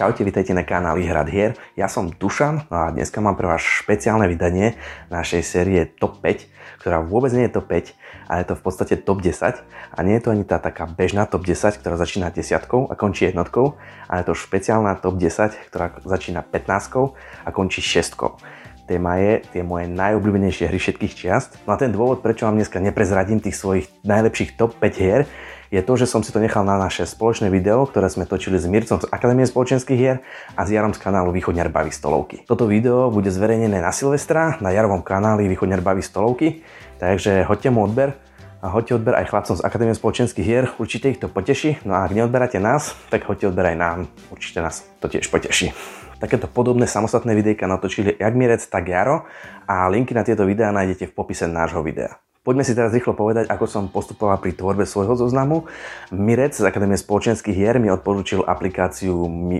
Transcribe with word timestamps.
Čaute, 0.00 0.24
vítajte 0.24 0.56
na 0.56 0.64
kanáli 0.64 1.04
Hrad 1.04 1.28
hier. 1.28 1.52
Ja 1.76 1.84
som 1.84 2.08
Dušan 2.08 2.64
a 2.72 2.88
dneska 2.88 3.20
mám 3.20 3.36
pre 3.36 3.44
vás 3.44 3.60
špeciálne 3.60 4.32
vydanie 4.32 4.80
našej 5.12 5.44
série 5.44 5.84
Top 5.84 6.24
5, 6.24 6.48
ktorá 6.80 7.04
vôbec 7.04 7.28
nie 7.36 7.44
je 7.44 7.60
Top 7.60 7.68
5, 7.68 7.92
ale 8.32 8.40
je 8.40 8.48
to 8.48 8.56
v 8.56 8.62
podstate 8.64 8.94
Top 9.04 9.20
10 9.20 9.60
a 9.60 9.98
nie 10.00 10.16
je 10.16 10.24
to 10.24 10.32
ani 10.32 10.48
tá 10.48 10.56
taká 10.56 10.88
bežná 10.88 11.28
Top 11.28 11.44
10, 11.44 11.84
ktorá 11.84 12.00
začína 12.00 12.32
desiatkou 12.32 12.88
a 12.88 12.96
končí 12.96 13.28
jednotkou, 13.28 13.76
ale 14.08 14.24
je 14.24 14.32
to 14.32 14.40
špeciálna 14.40 14.96
Top 15.04 15.20
10, 15.20 15.68
ktorá 15.68 15.92
začína 16.00 16.48
15 16.48 17.44
a 17.44 17.48
končí 17.52 17.84
šestkou 17.84 18.40
téma 18.90 19.22
je 19.22 19.46
tie 19.54 19.62
moje 19.62 19.86
najobľúbenejšie 19.86 20.66
hry 20.66 20.74
všetkých 20.82 21.14
čiast. 21.14 21.54
No 21.62 21.76
a 21.76 21.78
ten 21.78 21.94
dôvod, 21.94 22.26
prečo 22.26 22.50
vám 22.50 22.58
dneska 22.58 22.82
neprezradím 22.82 23.38
tých 23.38 23.54
svojich 23.54 23.86
najlepších 24.02 24.58
top 24.58 24.74
5 24.82 24.98
hier, 24.98 25.30
je 25.70 25.80
to, 25.86 25.94
že 25.94 26.10
som 26.10 26.26
si 26.26 26.34
to 26.34 26.42
nechal 26.42 26.66
na 26.66 26.74
naše 26.74 27.06
spoločné 27.06 27.46
video, 27.46 27.86
ktoré 27.86 28.10
sme 28.10 28.26
točili 28.26 28.58
s 28.58 28.66
Mircom 28.66 28.98
z 28.98 29.06
Akadémie 29.06 29.46
spoločenských 29.46 29.98
hier 29.98 30.18
a 30.58 30.66
s 30.66 30.74
Jarom 30.74 30.90
z 30.90 30.98
kanálu 30.98 31.30
Východňar 31.30 31.70
baví 31.70 31.94
stolovky. 31.94 32.42
Toto 32.42 32.66
video 32.66 33.06
bude 33.14 33.30
zverejnené 33.30 33.78
na 33.78 33.94
Silvestra 33.94 34.58
na 34.58 34.74
Jarovom 34.74 35.06
kanáli 35.06 35.46
Východňar 35.46 35.78
baví 35.78 36.02
stolovky, 36.02 36.66
takže 36.98 37.46
hoďte 37.46 37.70
mu 37.70 37.86
odber 37.86 38.18
a 38.60 38.66
hoďte 38.68 38.98
odber 38.98 39.14
aj 39.14 39.30
chlapcom 39.30 39.56
z 39.56 39.64
Akadémie 39.64 39.94
spoločenských 39.94 40.44
hier, 40.44 40.66
určite 40.82 41.06
ich 41.14 41.22
to 41.22 41.30
poteší, 41.30 41.80
no 41.86 41.94
a 41.96 42.04
ak 42.04 42.12
neodberáte 42.18 42.58
nás, 42.58 42.98
tak 43.08 43.24
hoďte 43.30 43.54
odber 43.54 43.70
aj 43.70 43.76
nám, 43.78 43.98
určite 44.34 44.58
nás 44.58 44.84
to 44.98 45.06
tiež 45.06 45.30
poteší. 45.30 45.70
Takéto 46.20 46.44
podobné 46.50 46.84
samostatné 46.84 47.32
videjka 47.32 47.64
natočili 47.64 48.18
jak 48.20 48.34
Mirec, 48.36 48.60
tak 48.68 48.90
Jaro 48.90 49.24
a 49.64 49.88
linky 49.88 50.12
na 50.12 50.26
tieto 50.26 50.44
videá 50.44 50.68
nájdete 50.74 51.08
v 51.08 51.16
popise 51.16 51.48
nášho 51.48 51.80
videa. 51.80 52.20
Poďme 52.40 52.64
si 52.64 52.72
teraz 52.72 52.96
rýchlo 52.96 53.12
povedať, 53.12 53.52
ako 53.52 53.68
som 53.68 53.92
postupoval 53.92 54.40
pri 54.40 54.56
tvorbe 54.56 54.88
svojho 54.88 55.12
zoznamu. 55.12 55.68
Mirec 56.08 56.56
z 56.56 56.64
Akadémie 56.64 56.96
spoločenských 56.96 57.52
hier 57.52 57.76
mi 57.76 57.92
odporúčil 57.92 58.40
aplikáciu 58.40 59.12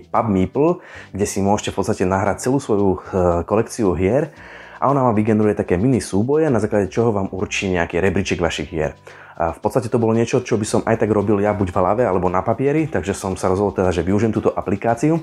PubMeeple, 0.08 0.80
kde 1.12 1.26
si 1.28 1.44
môžete 1.44 1.76
v 1.76 1.76
podstate 1.76 2.08
nahrať 2.08 2.48
celú 2.48 2.56
svoju 2.56 2.88
eh, 2.96 3.00
kolekciu 3.44 3.92
hier 3.92 4.32
a 4.80 4.88
ona 4.88 5.04
vám 5.04 5.12
vygeneruje 5.12 5.60
také 5.60 5.76
mini 5.76 6.00
súboje, 6.00 6.48
na 6.48 6.56
základe 6.56 6.88
čoho 6.88 7.12
vám 7.12 7.28
určí 7.28 7.68
nejaký 7.68 8.00
rebríček 8.00 8.40
vašich 8.40 8.72
hier. 8.72 8.96
A 9.40 9.56
v 9.56 9.60
podstate 9.64 9.88
to 9.88 9.96
bolo 9.96 10.12
niečo, 10.12 10.44
čo 10.44 10.60
by 10.60 10.66
som 10.68 10.80
aj 10.84 11.00
tak 11.00 11.08
robil 11.08 11.40
ja 11.40 11.56
buď 11.56 11.72
v 11.72 11.78
hlave 11.80 12.02
alebo 12.04 12.28
na 12.28 12.44
papieri, 12.44 12.84
takže 12.84 13.16
som 13.16 13.40
sa 13.40 13.48
rozhodol 13.48 13.72
teda, 13.72 13.88
že 13.88 14.04
využijem 14.04 14.36
túto 14.36 14.52
aplikáciu. 14.52 15.16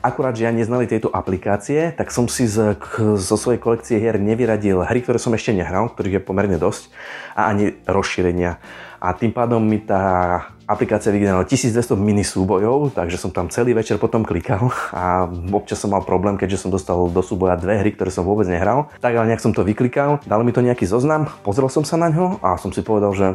Akurát, 0.00 0.32
že 0.32 0.48
ja 0.48 0.52
neznali 0.56 0.88
tejto 0.88 1.12
aplikácie, 1.12 1.92
tak 1.92 2.08
som 2.08 2.32
si 2.32 2.48
z, 2.48 2.80
k, 2.80 3.20
zo 3.20 3.36
svojej 3.36 3.60
kolekcie 3.60 4.00
hier 4.00 4.16
nevyradil 4.16 4.88
hry, 4.88 5.04
ktoré 5.04 5.20
som 5.20 5.36
ešte 5.36 5.52
nehral, 5.52 5.92
ktorých 5.92 6.16
je 6.16 6.22
pomerne 6.24 6.56
dosť, 6.56 6.88
a 7.36 7.52
ani 7.52 7.76
rozšírenia. 7.84 8.56
A 8.98 9.12
tým 9.14 9.36
pádom 9.36 9.62
mi 9.62 9.78
tá 9.78 10.42
aplikácia 10.66 11.14
vygenerovala 11.14 11.46
1200 11.46 11.94
mini 11.94 12.26
súbojov, 12.26 12.96
takže 12.96 13.20
som 13.20 13.30
tam 13.30 13.46
celý 13.52 13.76
večer 13.76 14.00
potom 14.00 14.26
klikal 14.26 14.74
a 14.90 15.30
občas 15.54 15.78
som 15.78 15.94
mal 15.94 16.02
problém, 16.02 16.34
keďže 16.34 16.66
som 16.66 16.74
dostal 16.74 16.98
do 17.08 17.22
súboja 17.22 17.54
dve 17.60 17.78
hry, 17.78 17.94
ktoré 17.94 18.10
som 18.10 18.26
vôbec 18.26 18.50
nehral. 18.50 18.90
Tak 18.98 19.12
ale 19.12 19.28
nejak 19.32 19.44
som 19.44 19.54
to 19.54 19.62
vyklikal, 19.62 20.18
dalo 20.26 20.42
mi 20.42 20.50
to 20.50 20.64
nejaký 20.64 20.88
zoznam, 20.88 21.30
pozrel 21.46 21.70
som 21.70 21.86
sa 21.86 21.94
na 21.94 22.10
ňo 22.10 22.42
a 22.42 22.58
som 22.58 22.74
si 22.74 22.82
povedal, 22.82 23.12
že 23.14 23.26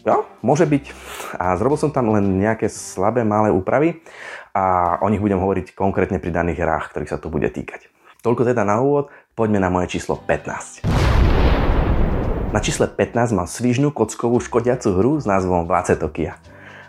Jo, 0.00 0.24
môže 0.40 0.64
byť. 0.64 0.84
A 1.36 1.52
zrobil 1.60 1.76
som 1.76 1.92
tam 1.92 2.08
len 2.16 2.40
nejaké 2.40 2.72
slabé 2.72 3.20
malé 3.20 3.52
úpravy 3.52 4.00
a 4.56 4.96
o 5.04 5.08
nich 5.12 5.20
budem 5.20 5.36
hovoriť 5.36 5.76
konkrétne 5.76 6.16
pri 6.16 6.32
daných 6.32 6.64
hrách, 6.64 6.88
ktorých 6.92 7.12
sa 7.12 7.20
to 7.20 7.28
bude 7.28 7.46
týkať. 7.52 7.92
Toľko 8.24 8.48
teda 8.48 8.64
na 8.64 8.80
úvod, 8.80 9.12
poďme 9.36 9.60
na 9.60 9.68
moje 9.68 9.96
číslo 9.96 10.16
15. 10.16 10.84
Na 12.50 12.58
čísle 12.58 12.88
15 12.90 13.36
mám 13.36 13.46
svižnú 13.46 13.92
kockovú 13.92 14.40
škodiacu 14.40 14.88
hru 14.96 15.12
s 15.20 15.24
názvom 15.28 15.68
Vláce 15.68 15.94
Tokia. 15.94 16.40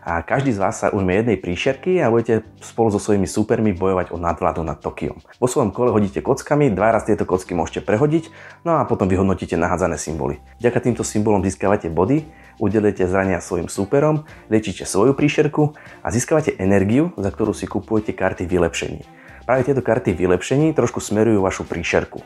A 0.02 0.26
každý 0.26 0.50
z 0.50 0.58
vás 0.58 0.82
sa 0.82 0.90
ujme 0.90 1.14
jednej 1.14 1.38
príšerky 1.38 2.02
a 2.02 2.10
budete 2.10 2.42
spolu 2.58 2.90
so 2.90 2.98
svojimi 2.98 3.30
súpermi 3.30 3.70
bojovať 3.70 4.10
o 4.10 4.18
nadvládu 4.18 4.66
nad 4.66 4.82
Tokiom. 4.82 5.22
Vo 5.38 5.46
svojom 5.46 5.70
kole 5.70 5.94
hodíte 5.94 6.26
kockami, 6.26 6.74
dva 6.74 6.90
raz 6.90 7.06
tieto 7.06 7.22
kocky 7.22 7.54
môžete 7.54 7.86
prehodiť, 7.86 8.34
no 8.66 8.82
a 8.82 8.90
potom 8.90 9.06
vyhodnotíte 9.06 9.62
nahádzané 9.62 10.02
symboly. 10.02 10.42
Vďaka 10.58 10.90
týmto 10.90 11.06
symbolom 11.06 11.46
získavate 11.46 11.94
body 11.94 12.26
udelujete 12.58 13.06
zrania 13.06 13.46
svojim 13.46 13.70
súperom, 13.70 14.26
liečíte 14.50 14.90
svoju 14.90 15.14
príšerku 15.14 15.78
a 16.02 16.08
získavate 16.10 16.58
energiu, 16.58 17.14
za 17.22 17.30
ktorú 17.30 17.54
si 17.54 17.70
kupujete 17.70 18.18
karty 18.18 18.50
vylepšení. 18.50 19.06
Práve 19.46 19.70
tieto 19.70 19.86
karty 19.86 20.18
vylepšení 20.18 20.74
trošku 20.74 20.98
smerujú 20.98 21.46
vašu 21.46 21.66
príšerku. 21.66 22.26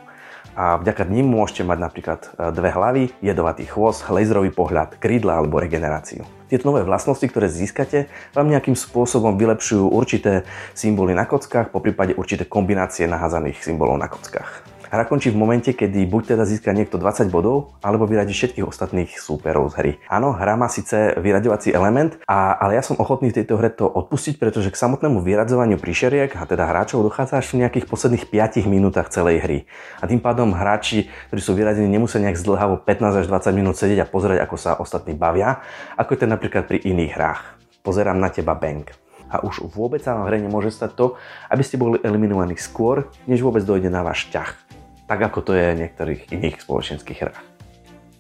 A 0.56 0.80
vďaka 0.80 1.04
ním 1.12 1.28
môžete 1.28 1.68
mať 1.68 1.80
napríklad 1.84 2.20
e, 2.24 2.50
dve 2.56 2.72
hlavy, 2.72 3.04
jedovatý 3.20 3.68
chvost, 3.68 4.08
laserový 4.08 4.56
pohľad, 4.56 4.96
krídla 5.04 5.44
alebo 5.44 5.60
regeneráciu. 5.60 6.24
Tieto 6.48 6.72
nové 6.72 6.88
vlastnosti, 6.88 7.28
ktoré 7.28 7.52
získate, 7.52 8.08
vám 8.32 8.48
nejakým 8.48 8.78
spôsobom 8.80 9.36
vylepšujú 9.36 9.92
určité 9.92 10.48
symboly 10.72 11.12
na 11.12 11.28
kockách, 11.28 11.76
po 11.76 11.84
prípade 11.84 12.16
určité 12.16 12.48
kombinácie 12.48 13.04
nahádzaných 13.04 13.60
symbolov 13.60 14.00
na 14.00 14.08
kockách. 14.08 14.75
Hra 14.86 15.10
končí 15.10 15.34
v 15.34 15.40
momente, 15.42 15.74
kedy 15.74 16.06
buď 16.06 16.38
teda 16.38 16.44
získa 16.46 16.70
niekto 16.70 17.02
20 17.02 17.34
bodov, 17.34 17.74
alebo 17.82 18.06
vyradí 18.06 18.38
všetkých 18.38 18.70
ostatných 18.70 19.18
súperov 19.18 19.74
z 19.74 19.76
hry. 19.82 19.92
Áno, 20.06 20.38
hra 20.38 20.54
má 20.54 20.70
síce 20.70 21.18
vyraďovací 21.18 21.74
element, 21.74 22.22
a, 22.30 22.54
ale 22.54 22.78
ja 22.78 22.84
som 22.86 22.94
ochotný 23.02 23.34
v 23.34 23.42
tejto 23.42 23.58
hre 23.58 23.74
to 23.74 23.90
odpustiť, 23.90 24.38
pretože 24.38 24.70
k 24.70 24.78
samotnému 24.78 25.26
vyradzovaniu 25.26 25.82
príšeriek 25.82 26.38
a 26.38 26.46
teda 26.46 26.70
hráčov 26.70 27.02
dochádza 27.02 27.42
až 27.42 27.58
v 27.58 27.66
nejakých 27.66 27.90
posledných 27.90 28.30
5 28.30 28.70
minútach 28.70 29.10
celej 29.10 29.42
hry. 29.42 29.60
A 30.02 30.06
tým 30.06 30.22
pádom 30.22 30.54
hráči, 30.54 31.10
ktorí 31.34 31.42
sú 31.42 31.58
vyradení, 31.58 31.90
nemusia 31.90 32.22
nejak 32.22 32.38
zdlhavo 32.38 32.86
15 32.86 33.22
až 33.22 33.26
20 33.26 33.58
minút 33.58 33.82
sedieť 33.82 34.06
a 34.06 34.10
pozerať, 34.10 34.38
ako 34.46 34.56
sa 34.56 34.78
ostatní 34.78 35.18
bavia, 35.18 35.66
ako 35.98 36.14
je 36.14 36.20
to 36.22 36.28
napríklad 36.30 36.70
pri 36.70 36.78
iných 36.86 37.14
hrách. 37.18 37.42
Pozerám 37.82 38.22
na 38.22 38.30
teba, 38.30 38.54
Bank 38.54 38.94
a 39.26 39.42
už 39.42 39.74
vôbec 39.74 40.06
sa 40.06 40.14
vám 40.14 40.30
v 40.30 40.38
hre 40.38 40.38
nemôže 40.46 40.70
stať 40.70 40.94
to, 40.94 41.06
aby 41.50 41.66
ste 41.66 41.82
boli 41.82 41.98
eliminovaní 42.06 42.54
skôr, 42.62 43.10
než 43.26 43.42
vôbec 43.42 43.66
dojde 43.66 43.90
na 43.90 44.06
váš 44.06 44.30
ťah 44.30 44.75
tak 45.06 45.22
ako 45.22 45.40
to 45.46 45.52
je 45.54 45.74
v 45.74 45.80
niektorých 45.86 46.22
iných 46.34 46.66
spoločenských 46.66 47.20
hrách. 47.22 47.42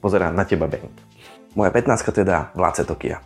Pozerám 0.01 0.37
na 0.37 0.45
teba, 0.45 0.69
Ben. 0.69 0.85
Moja 1.57 1.73
15 1.73 2.05
teda 2.13 2.53
Vládce 2.53 2.85
Tokia. 2.85 3.21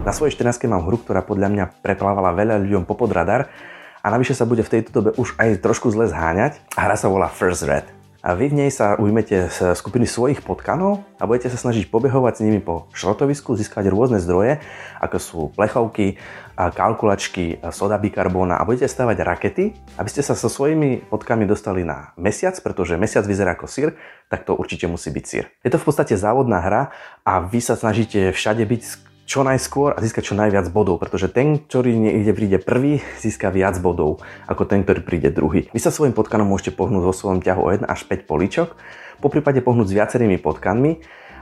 Na 0.00 0.12
svojej 0.16 0.32
14 0.36 0.64
mám 0.68 0.84
hru, 0.84 0.96
ktorá 1.00 1.20
podľa 1.20 1.48
mňa 1.52 1.64
preplávala 1.84 2.32
veľa 2.32 2.60
ľuďom 2.64 2.84
popod 2.88 3.12
radar 3.12 3.52
a 4.00 4.06
navyše 4.08 4.32
sa 4.32 4.48
bude 4.48 4.64
v 4.64 4.72
tejto 4.80 4.90
dobe 4.96 5.10
už 5.20 5.36
aj 5.36 5.60
trošku 5.60 5.92
zle 5.92 6.08
zháňať 6.08 6.56
a 6.76 6.88
hra 6.88 6.96
sa 6.96 7.12
volá 7.12 7.28
First 7.28 7.68
Red. 7.68 7.99
A 8.20 8.36
vy 8.36 8.52
v 8.52 8.58
nej 8.60 8.68
sa 8.68 9.00
ujmete 9.00 9.48
skupiny 9.72 10.04
svojich 10.04 10.44
potkanov 10.44 11.08
a 11.16 11.24
budete 11.24 11.48
sa 11.48 11.56
snažiť 11.56 11.88
pobehovať 11.88 12.36
s 12.36 12.44
nimi 12.44 12.60
po 12.60 12.84
šrotovisku, 12.92 13.56
získať 13.56 13.88
rôzne 13.88 14.20
zdroje, 14.20 14.60
ako 15.00 15.16
sú 15.16 15.38
plechovky, 15.56 16.20
kalkulačky, 16.52 17.64
soda 17.72 17.96
bikarbóna 17.96 18.60
a 18.60 18.68
budete 18.68 18.92
stavať 18.92 19.16
rakety, 19.24 19.72
aby 19.96 20.08
ste 20.12 20.20
sa 20.20 20.36
so 20.36 20.52
svojimi 20.52 21.08
potkami 21.08 21.48
dostali 21.48 21.80
na 21.80 22.12
mesiac, 22.20 22.52
pretože 22.60 23.00
mesiac 23.00 23.24
vyzerá 23.24 23.56
ako 23.56 23.64
sír, 23.64 23.96
tak 24.28 24.44
to 24.44 24.52
určite 24.52 24.84
musí 24.84 25.08
byť 25.08 25.24
sír. 25.24 25.48
Je 25.64 25.72
to 25.72 25.80
v 25.80 25.86
podstate 25.88 26.12
závodná 26.12 26.60
hra 26.60 26.92
a 27.24 27.40
vy 27.40 27.64
sa 27.64 27.72
snažíte 27.72 28.36
všade 28.36 28.68
byť 28.68 29.09
čo 29.30 29.46
najskôr 29.46 29.94
a 29.94 30.02
získať 30.02 30.26
čo 30.26 30.34
najviac 30.34 30.66
bodov, 30.74 30.98
pretože 30.98 31.30
ten, 31.30 31.62
ktorý 31.62 31.94
niekde 31.94 32.34
príde 32.34 32.58
prvý, 32.58 32.98
získa 33.22 33.54
viac 33.54 33.78
bodov 33.78 34.26
ako 34.50 34.66
ten, 34.66 34.82
ktorý 34.82 35.06
príde 35.06 35.30
druhý. 35.30 35.70
Vy 35.70 35.78
sa 35.78 35.94
svojim 35.94 36.10
potkanom 36.10 36.50
môžete 36.50 36.74
pohnúť 36.74 37.06
vo 37.06 37.14
svojom 37.14 37.38
ťahu 37.38 37.60
o 37.62 37.70
1 37.70 37.86
až 37.86 38.10
5 38.10 38.26
políčok, 38.26 38.74
po 39.22 39.30
prípade 39.30 39.62
pohnúť 39.62 39.86
s 39.86 39.96
viacerými 40.02 40.42
potkanmi 40.42 40.98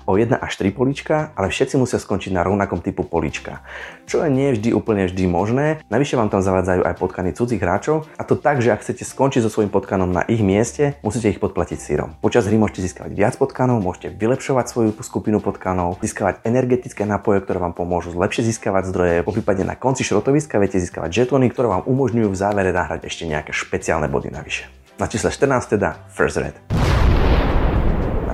o 0.09 0.17
1 0.17 0.41
až 0.41 0.53
3 0.57 0.73
polička, 0.73 1.37
ale 1.37 1.53
všetci 1.53 1.77
musia 1.77 2.01
skončiť 2.01 2.33
na 2.33 2.41
rovnakom 2.41 2.81
typu 2.81 3.05
polička. 3.05 3.61
Čo 4.09 4.25
je 4.25 4.33
nie 4.33 4.57
vždy 4.57 4.73
úplne 4.73 5.05
vždy 5.05 5.29
možné. 5.29 5.85
Navyše 5.93 6.17
vám 6.17 6.33
tam 6.33 6.41
zavádzajú 6.41 6.81
aj 6.89 6.95
potkany 6.97 7.37
cudzích 7.37 7.61
hráčov 7.61 8.09
a 8.17 8.25
to 8.25 8.41
tak, 8.41 8.65
že 8.65 8.73
ak 8.73 8.81
chcete 8.81 9.05
skončiť 9.05 9.45
so 9.45 9.53
svojím 9.53 9.69
potkanom 9.69 10.09
na 10.09 10.25
ich 10.25 10.41
mieste, 10.41 10.97
musíte 11.05 11.29
ich 11.29 11.37
podplatiť 11.37 11.77
sírom. 11.77 12.17
Počas 12.25 12.49
hry 12.49 12.57
môžete 12.57 12.89
získavať 12.89 13.13
viac 13.13 13.37
potkanov, 13.37 13.85
môžete 13.85 14.17
vylepšovať 14.17 14.65
svoju 14.65 14.91
skupinu 15.05 15.45
potkanov, 15.45 16.01
získavať 16.01 16.41
energetické 16.49 17.05
nápoje, 17.05 17.45
ktoré 17.45 17.61
vám 17.61 17.77
pomôžu 17.77 18.17
lepšie 18.17 18.49
získavať 18.49 18.89
zdroje. 18.89 19.17
Po 19.29 19.37
prípade 19.37 19.61
na 19.61 19.77
konci 19.77 20.09
šrotoviska 20.09 20.57
viete 20.57 20.81
získavať 20.81 21.13
žetóny, 21.13 21.53
ktoré 21.53 21.69
vám 21.69 21.85
umožňujú 21.85 22.33
v 22.33 22.41
závere 22.41 22.73
nahrať 22.73 23.05
ešte 23.05 23.29
nejaké 23.29 23.53
špeciálne 23.53 24.09
body 24.09 24.33
navyše. 24.33 24.73
Na 24.97 25.07
čísle 25.07 25.29
14 25.29 25.79
teda 25.79 26.01
First 26.11 26.41
Red 26.41 26.78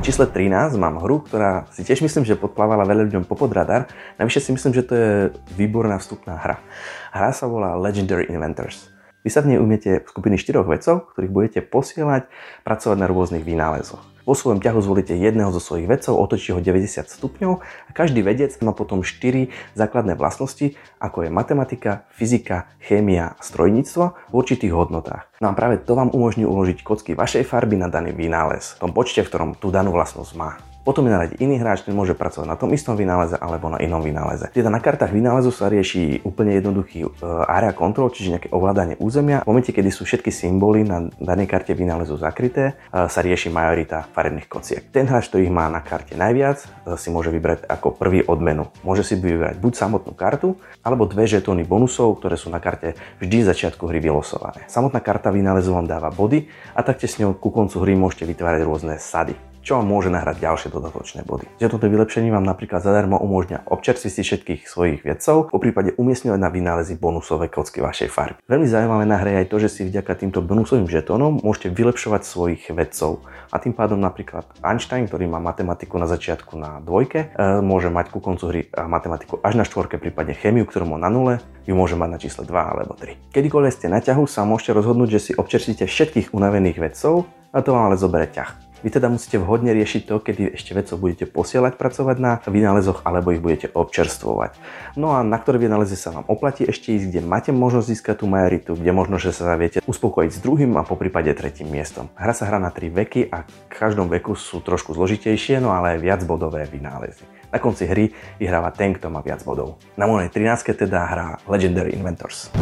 čísle 0.04 0.28
13 0.28 0.76
mám 0.76 1.00
hru, 1.00 1.24
ktorá 1.24 1.64
si 1.72 1.80
tiež 1.80 2.04
myslím, 2.04 2.28
že 2.28 2.36
podplávala 2.36 2.84
veľa 2.84 3.08
ľuďom 3.08 3.24
popod 3.24 3.48
radar. 3.56 3.88
Navyše 4.20 4.44
si 4.44 4.50
myslím, 4.52 4.76
že 4.76 4.84
to 4.84 4.92
je 4.92 5.10
výborná 5.56 5.96
vstupná 5.96 6.36
hra. 6.36 6.60
Hra 7.08 7.32
sa 7.32 7.48
volá 7.48 7.72
Legendary 7.80 8.28
Inventors. 8.28 8.92
Vy 9.24 9.32
sa 9.32 9.40
v 9.40 9.56
nej 9.56 9.58
umiete 9.58 10.04
skupiny 10.04 10.36
štyroch 10.36 10.68
vedcov, 10.68 11.08
ktorých 11.16 11.32
budete 11.32 11.60
posielať, 11.64 12.28
pracovať 12.68 12.96
na 13.00 13.08
rôznych 13.08 13.48
vynálezoch. 13.48 14.13
Vo 14.25 14.32
svojom 14.32 14.65
ťahu 14.65 14.81
zvolíte 14.81 15.12
jedného 15.12 15.53
zo 15.53 15.61
svojich 15.61 15.85
vedcov, 15.85 16.17
otočí 16.17 16.56
ho 16.56 16.61
90 16.65 17.05
stupňov 17.05 17.53
a 17.61 17.91
každý 17.93 18.25
vedec 18.25 18.56
má 18.65 18.73
potom 18.73 19.05
4 19.05 19.53
základné 19.76 20.17
vlastnosti, 20.17 20.81
ako 20.97 21.29
je 21.29 21.31
matematika, 21.31 22.09
fyzika, 22.17 22.73
chémia 22.81 23.37
a 23.37 23.43
strojníctvo 23.44 24.05
v 24.32 24.35
určitých 24.35 24.73
hodnotách. 24.73 25.29
No 25.44 25.53
a 25.53 25.56
práve 25.56 25.76
to 25.76 25.93
vám 25.93 26.09
umožní 26.09 26.49
uložiť 26.49 26.81
kocky 26.81 27.12
vašej 27.12 27.44
farby 27.44 27.76
na 27.76 27.93
daný 27.93 28.17
vynález, 28.17 28.81
v 28.81 28.88
tom 28.88 28.97
počte, 28.97 29.21
v 29.21 29.29
ktorom 29.29 29.50
tú 29.61 29.69
danú 29.69 29.93
vlastnosť 29.93 30.32
má. 30.41 30.74
Potom 30.84 31.08
je 31.08 31.16
na 31.16 31.25
rade 31.25 31.40
iný 31.40 31.56
hráč, 31.56 31.88
ten 31.88 31.96
môže 31.96 32.12
pracovať 32.12 32.44
na 32.44 32.60
tom 32.60 32.69
istom 32.76 32.92
vynáleze 32.92 33.40
alebo 33.40 33.72
na 33.72 33.81
inom 33.81 34.04
vynáleze. 34.04 34.52
Teda 34.52 34.69
na 34.69 34.84
kartách 34.84 35.16
vynálezu 35.16 35.48
sa 35.48 35.72
rieši 35.72 36.20
úplne 36.28 36.52
jednoduchý 36.60 37.08
uh, 37.08 37.48
area 37.48 37.72
control, 37.72 38.12
čiže 38.12 38.36
nejaké 38.36 38.48
ovládanie 38.52 39.00
územia. 39.00 39.40
V 39.42 39.48
momente, 39.48 39.72
kedy 39.72 39.88
sú 39.88 40.04
všetky 40.04 40.28
symboly 40.28 40.84
na 40.84 41.08
danej 41.16 41.48
karte 41.48 41.72
vynálezu 41.72 42.20
zakryté, 42.20 42.76
uh, 42.92 43.08
sa 43.08 43.25
rieši 43.25 43.48
majorita 43.48 44.12
farebných 44.12 44.44
kociek. 44.44 44.84
Ten 44.92 45.08
hráč, 45.08 45.32
ktorý 45.32 45.48
ich 45.48 45.56
má 45.56 45.72
na 45.72 45.81
karte 45.81 46.20
najviac, 46.20 46.60
uh, 46.84 47.00
si 47.00 47.08
môže 47.08 47.32
vybrať 47.32 47.64
ako 47.64 47.96
prvý 47.96 48.20
odmenu. 48.20 48.69
Môže 48.84 49.08
si 49.08 49.16
vybrať 49.16 49.56
buď 49.56 49.72
samotnú 49.80 50.12
kartu, 50.12 50.60
alebo 50.84 51.08
dve 51.08 51.25
žetóny 51.25 51.64
bonusov, 51.64 52.20
ktoré 52.20 52.37
sú 52.37 52.52
na 52.52 52.60
karte 52.60 52.92
vždy 53.25 53.40
v 53.40 53.48
začiatku 53.48 53.88
hry 53.88 54.04
vylosované. 54.04 54.69
Samotná 54.69 55.00
karta 55.00 55.32
vynálezu 55.32 55.72
vám 55.72 55.88
dáva 55.88 56.12
body 56.12 56.44
a 56.76 56.84
taktiež 56.84 57.16
s 57.16 57.20
ňou 57.25 57.32
ku 57.40 57.48
koncu 57.48 57.80
hry 57.80 57.96
môžete 57.96 58.28
vytvárať 58.28 58.69
rôzne 58.69 59.00
sady 59.00 59.53
čo 59.64 59.81
vám 59.81 59.88
môže 59.88 60.12
nahrať 60.12 60.44
ďalšie 60.44 60.69
dodatočné 60.69 61.25
body. 61.25 61.49
Že 61.56 61.72
toto 61.72 61.88
vylepšenie 61.88 62.28
vám 62.28 62.44
napríklad 62.44 62.84
zadarmo 62.84 63.16
umožňa 63.16 63.64
občerstviť 63.64 64.12
si 64.12 64.20
všetkých 64.20 64.61
svojich 64.69 65.00
vedcov, 65.02 65.49
po 65.49 65.58
prípade 65.58 65.96
umiestňovať 65.96 66.37
na 66.37 66.52
vynálezy 66.52 67.00
bonusové 67.00 67.49
kocky 67.49 67.81
vašej 67.81 68.12
farby. 68.12 68.38
Veľmi 68.44 68.69
zaujímavé 68.69 69.05
na 69.08 69.16
hre 69.16 69.31
je 69.32 69.40
aj 69.40 69.49
to, 69.49 69.56
že 69.64 69.69
si 69.72 69.81
vďaka 69.88 70.12
týmto 70.20 70.44
bonusovým 70.44 70.84
žetónom 70.84 71.40
môžete 71.40 71.72
vylepšovať 71.72 72.22
svojich 72.28 72.62
vedcov. 72.76 73.25
A 73.49 73.56
tým 73.56 73.72
pádom 73.72 73.96
napríklad 73.96 74.44
Einstein, 74.61 75.08
ktorý 75.08 75.25
má 75.25 75.40
matematiku 75.40 75.96
na 75.96 76.05
začiatku 76.05 76.61
na 76.61 76.84
dvojke, 76.84 77.32
e, 77.32 77.58
môže 77.64 77.88
mať 77.88 78.12
ku 78.12 78.20
koncu 78.20 78.44
hry 78.52 78.61
matematiku 78.69 79.40
až 79.40 79.56
na 79.56 79.64
štvorke, 79.64 79.96
prípadne 79.96 80.37
chemiu, 80.37 80.69
ktorú 80.69 80.93
má 80.93 80.99
na 81.00 81.08
nule, 81.08 81.40
ju 81.64 81.72
môže 81.72 81.96
mať 81.96 82.11
na 82.12 82.19
čísle 82.20 82.43
2 82.44 82.52
alebo 82.52 82.93
3. 82.93 83.32
Kedykoľvek 83.32 83.72
ste 83.72 83.88
na 83.88 84.05
ťahu, 84.05 84.28
sa 84.28 84.44
môžete 84.44 84.76
rozhodnúť, 84.76 85.08
že 85.16 85.20
si 85.20 85.32
občerstíte 85.32 85.88
všetkých 85.88 86.37
unavených 86.37 86.82
vedcov 86.82 87.25
a 87.55 87.62
to 87.62 87.72
vám 87.72 87.88
ale 87.88 87.96
zoberie 87.96 88.28
ťah. 88.28 88.63
Vy 88.84 88.92
teda 88.92 89.08
musíte 89.08 89.40
vhodne 89.40 89.72
riešiť 89.72 90.04
to, 90.04 90.20
kedy 90.20 90.60
ešte 90.60 90.76
vedcov 90.76 91.00
budete 91.00 91.25
posielať 91.25 91.81
pracovať 91.81 92.16
na 92.20 92.32
vynálezoch 92.44 93.00
alebo 93.08 93.32
ich 93.32 93.40
budete 93.40 93.72
občerstvovať. 93.72 94.60
No 95.00 95.16
a 95.16 95.25
na 95.25 95.40
ktoré 95.40 95.56
vynálezy 95.56 95.96
sa 95.96 96.12
vám 96.12 96.28
oplatí 96.28 96.69
ešte 96.69 96.92
ísť, 96.92 97.08
kde 97.08 97.20
máte 97.25 97.48
možnosť 97.48 97.86
získať 97.88 98.20
tú 98.20 98.28
majoritu, 98.28 98.76
kde 98.76 98.92
možno, 98.92 99.16
že 99.16 99.32
sa 99.32 99.56
viete 99.56 99.81
uspokojiť 99.88 100.36
s 100.36 100.44
druhým 100.44 100.76
a 100.76 100.84
po 100.84 101.00
prípade 101.00 101.32
tretím 101.32 101.72
miestom. 101.72 102.12
Hra 102.12 102.36
sa 102.36 102.44
hrá 102.44 102.60
na 102.60 102.69
tri 102.69 102.92
veky 102.92 103.32
a 103.32 103.48
v 103.48 103.72
každom 103.72 104.12
veku 104.12 104.36
sú 104.36 104.60
trošku 104.60 104.92
zložitejšie, 104.92 105.64
no 105.64 105.72
ale 105.72 105.96
aj 105.96 106.04
viac 106.04 106.20
bodové 106.28 106.69
vynálezy. 106.69 107.25
Na 107.48 107.56
konci 107.56 107.88
hry 107.88 108.12
vyhráva 108.37 108.69
ten, 108.69 108.92
kto 108.92 109.08
má 109.08 109.25
viac 109.25 109.40
bodov. 109.48 109.80
Na 109.96 110.04
mojej 110.04 110.28
13 110.28 110.76
teda 110.76 111.08
hrá 111.08 111.28
Legendary 111.48 111.96
Inventors. 111.96 112.52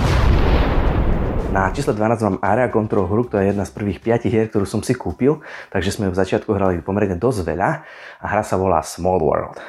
Na 1.52 1.68
čísle 1.68 1.92
12 1.92 2.24
mám 2.24 2.40
Area 2.40 2.72
Control 2.72 3.04
hru, 3.04 3.28
ktorá 3.28 3.44
je 3.44 3.52
jedna 3.52 3.68
z 3.68 3.76
prvých 3.76 4.00
5 4.00 4.24
hier, 4.24 4.48
ktorú 4.48 4.64
som 4.64 4.80
si 4.80 4.96
kúpil, 4.96 5.44
takže 5.68 5.92
sme 5.92 6.08
v 6.08 6.16
začiatku 6.16 6.48
hrali 6.48 6.80
pomerne 6.80 7.12
dosť 7.12 7.44
veľa 7.44 7.70
a 8.24 8.24
hra 8.24 8.40
sa 8.40 8.56
volá 8.56 8.80
Small 8.80 9.20
World. 9.20 9.60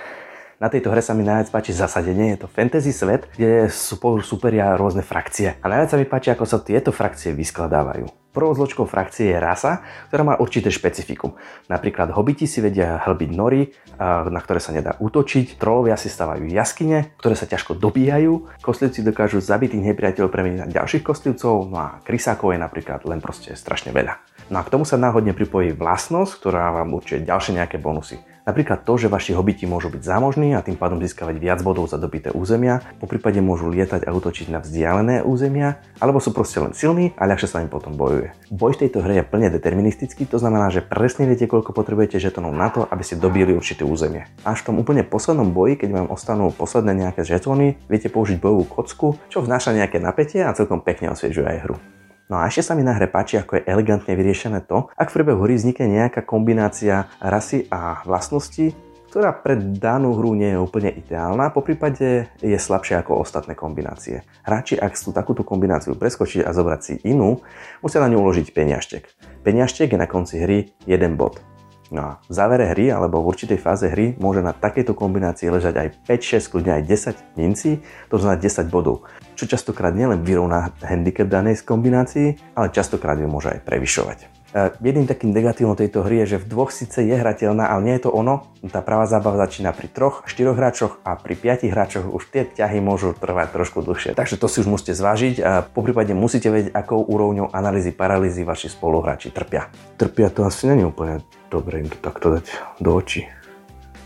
Na 0.63 0.71
tejto 0.71 0.87
hre 0.87 1.03
sa 1.03 1.11
mi 1.11 1.27
najviac 1.27 1.51
páči 1.51 1.75
zasadenie, 1.75 2.39
je 2.39 2.47
to 2.47 2.47
fantasy 2.47 2.95
svet, 2.95 3.27
kde 3.35 3.67
sú 3.67 3.99
superia 4.23 4.79
rôzne 4.79 5.03
frakcie. 5.03 5.59
A 5.59 5.67
najviac 5.67 5.91
sa 5.91 5.99
mi 5.99 6.07
páči, 6.07 6.31
ako 6.31 6.47
sa 6.47 6.63
tieto 6.63 6.95
frakcie 6.95 7.35
vyskladávajú. 7.35 8.22
Prvou 8.33 8.57
zločkou 8.57 8.89
frakcie 8.89 9.29
je 9.29 9.37
rasa, 9.37 9.85
ktorá 10.09 10.25
má 10.25 10.35
určité 10.41 10.73
špecifikum. 10.73 11.37
Napríklad 11.69 12.09
hobiti 12.17 12.49
si 12.49 12.65
vedia 12.65 12.97
hlbiť 13.05 13.29
nory, 13.29 13.69
na 14.01 14.41
ktoré 14.41 14.57
sa 14.57 14.73
nedá 14.73 14.97
útočiť, 14.97 15.61
trolovia 15.61 15.93
si 16.01 16.09
stavajú 16.09 16.49
jaskyne, 16.49 17.13
ktoré 17.21 17.37
sa 17.37 17.45
ťažko 17.45 17.77
dobíjajú, 17.77 18.65
kostlivci 18.65 19.05
dokážu 19.05 19.37
zabitých 19.37 19.93
nepriateľov 19.93 20.33
premeniť 20.33 20.59
na 20.65 20.67
ďalších 20.67 21.05
kostlivcov, 21.05 21.69
no 21.69 21.77
a 21.77 22.01
krysákov 22.01 22.57
je 22.57 22.59
napríklad 22.59 23.05
len 23.05 23.21
proste 23.21 23.53
strašne 23.53 23.93
veľa. 23.93 24.17
No 24.53 24.61
a 24.61 24.67
k 24.69 24.69
tomu 24.69 24.85
sa 24.85 25.01
náhodne 25.01 25.33
pripojí 25.33 25.73
vlastnosť, 25.73 26.37
ktorá 26.37 26.69
vám 26.77 26.93
určuje 26.93 27.25
ďalšie 27.25 27.57
nejaké 27.57 27.81
bonusy. 27.81 28.21
Napríklad 28.45 28.85
to, 28.85 29.01
že 29.01 29.09
vaši 29.09 29.33
hobiti 29.33 29.65
môžu 29.65 29.89
byť 29.89 30.05
zámožní 30.05 30.53
a 30.53 30.61
tým 30.61 30.77
pádom 30.77 31.01
získavať 31.01 31.41
viac 31.41 31.59
bodov 31.65 31.89
za 31.89 31.97
dobité 31.97 32.29
územia, 32.29 32.85
po 33.01 33.09
prípade 33.09 33.41
môžu 33.41 33.65
lietať 33.73 34.05
a 34.05 34.13
útočiť 34.13 34.53
na 34.53 34.61
vzdialené 34.61 35.25
územia, 35.25 35.81
alebo 35.97 36.21
sú 36.21 36.37
proste 36.37 36.61
len 36.61 36.77
silní 36.77 37.17
a 37.17 37.25
ľahšie 37.25 37.49
sa 37.49 37.65
im 37.65 37.71
potom 37.71 37.97
bojuje. 37.97 38.29
Boj 38.53 38.77
v 38.77 38.85
tejto 38.85 39.01
hre 39.01 39.23
je 39.23 39.25
plne 39.25 39.49
deterministický, 39.49 40.29
to 40.29 40.37
znamená, 40.37 40.69
že 40.69 40.85
presne 40.85 41.25
viete, 41.25 41.49
koľko 41.49 41.73
potrebujete 41.73 42.21
žetonov 42.21 42.53
na 42.53 42.69
to, 42.69 42.85
aby 42.85 43.01
ste 43.01 43.17
dobili 43.17 43.57
určité 43.57 43.87
územie. 43.89 44.29
Až 44.45 44.61
v 44.61 44.67
tom 44.69 44.75
úplne 44.77 45.01
poslednom 45.01 45.49
boji, 45.49 45.81
keď 45.81 45.89
vám 45.97 46.07
ostanú 46.13 46.53
posledné 46.53 47.09
nejaké 47.09 47.25
žetóny, 47.25 47.81
viete 47.89 48.11
použiť 48.11 48.37
bojovú 48.37 48.69
kocku, 48.69 49.17
čo 49.33 49.41
vnáša 49.41 49.73
nejaké 49.73 49.97
napätie 49.97 50.45
a 50.45 50.53
celkom 50.53 50.83
pekne 50.83 51.09
osviežuje 51.09 51.47
aj 51.47 51.59
hru. 51.65 51.81
No 52.31 52.39
a 52.39 52.47
ešte 52.47 52.71
sa 52.71 52.73
mi 52.73 52.87
na 52.87 52.95
hre 52.95 53.11
páči, 53.11 53.35
ako 53.35 53.59
je 53.59 53.67
elegantne 53.67 54.15
vyriešené 54.15 54.63
to, 54.63 54.87
ak 54.95 55.11
v 55.11 55.15
priebehu 55.19 55.43
hry 55.43 55.59
vznikne 55.59 55.91
nejaká 55.91 56.23
kombinácia 56.23 57.11
rasy 57.19 57.67
a 57.67 57.99
vlastností, 58.07 58.71
ktorá 59.13 59.29
pre 59.29 59.53
danú 59.53 60.17
hru 60.17 60.33
nie 60.33 60.57
je 60.57 60.57
úplne 60.57 60.89
ideálna, 60.89 61.53
po 61.53 61.61
prípade 61.61 62.33
je 62.41 62.57
slabšia 62.57 63.05
ako 63.05 63.21
ostatné 63.21 63.53
kombinácie. 63.53 64.25
Hráči, 64.41 64.73
ak 64.73 64.97
chcú 64.97 65.13
takúto 65.13 65.45
kombináciu 65.45 65.93
preskočiť 65.93 66.41
a 66.41 66.49
zobrať 66.49 66.81
si 66.81 66.93
inú, 67.05 67.45
musia 67.85 68.01
na 68.01 68.09
ňu 68.09 68.25
uložiť 68.25 68.49
peniažtek. 68.49 69.05
Peniažtek 69.45 69.93
je 69.93 70.01
na 70.01 70.09
konci 70.09 70.41
hry 70.41 70.73
1 70.89 71.13
bod. 71.13 71.52
No 71.93 72.01
a 72.01 72.11
v 72.25 72.33
závere 72.33 72.73
hry 72.73 72.89
alebo 72.89 73.21
v 73.21 73.29
určitej 73.29 73.61
fáze 73.61 73.85
hry 73.85 74.17
môže 74.17 74.41
na 74.41 74.49
takejto 74.49 74.97
kombinácii 74.97 75.53
ležať 75.53 75.77
aj 75.77 75.87
5, 76.09 76.41
6, 76.41 76.49
kľudne 76.49 76.81
aj 76.81 76.83
10 76.89 77.37
mincí, 77.37 77.85
to 78.09 78.17
znamená 78.17 78.41
10 78.41 78.73
bodov, 78.73 79.05
čo 79.37 79.45
častokrát 79.45 79.93
nielen 79.93 80.25
vyrovná 80.25 80.73
handicap 80.81 81.29
danej 81.29 81.61
kombinácii, 81.61 82.57
ale 82.57 82.73
častokrát 82.73 83.21
ju 83.21 83.29
môže 83.29 83.53
aj 83.53 83.61
prevyšovať. 83.61 84.33
E, 84.53 84.69
jedným 84.81 85.09
takým 85.09 85.33
negatívom 85.33 85.73
tejto 85.73 86.05
hry 86.05 86.25
je, 86.25 86.37
že 86.37 86.41
v 86.41 86.49
dvoch 86.49 86.69
síce 86.69 87.01
je 87.01 87.13
hrateľná, 87.13 87.69
ale 87.69 87.81
nie 87.85 87.95
je 87.97 88.05
to 88.05 88.11
ono. 88.13 88.49
Tá 88.69 88.85
pravá 88.85 89.09
zábava 89.09 89.41
začína 89.41 89.73
pri 89.73 89.89
troch, 89.89 90.21
štyroch 90.29 90.53
hráčoch 90.53 91.01
a 91.01 91.17
pri 91.17 91.33
piatich 91.33 91.73
hráčoch 91.73 92.09
už 92.09 92.29
tie 92.29 92.45
ťahy 92.45 92.77
môžu 92.77 93.17
trvať 93.17 93.49
trošku 93.49 93.81
dlhšie. 93.81 94.13
Takže 94.13 94.37
to 94.37 94.45
si 94.45 94.61
už 94.61 94.69
musíte 94.69 94.93
zvážiť 94.93 95.35
a 95.41 95.65
po 95.65 95.81
prípade 95.81 96.13
musíte 96.13 96.53
vedieť, 96.53 96.73
akou 96.73 97.01
úrovňou 97.01 97.49
analýzy 97.49 97.93
paralýzy 97.93 98.45
vaši 98.45 98.69
spoluhráči 98.69 99.33
trpia. 99.33 99.73
Trpia 99.97 100.29
to 100.29 100.45
asi 100.45 100.69
není 100.69 100.85
úplne 100.85 101.25
dobre 101.53 101.85
im 101.85 101.89
to 101.93 102.01
takto 102.01 102.33
dať 102.33 102.49
do 102.81 102.97
očí. 102.97 103.29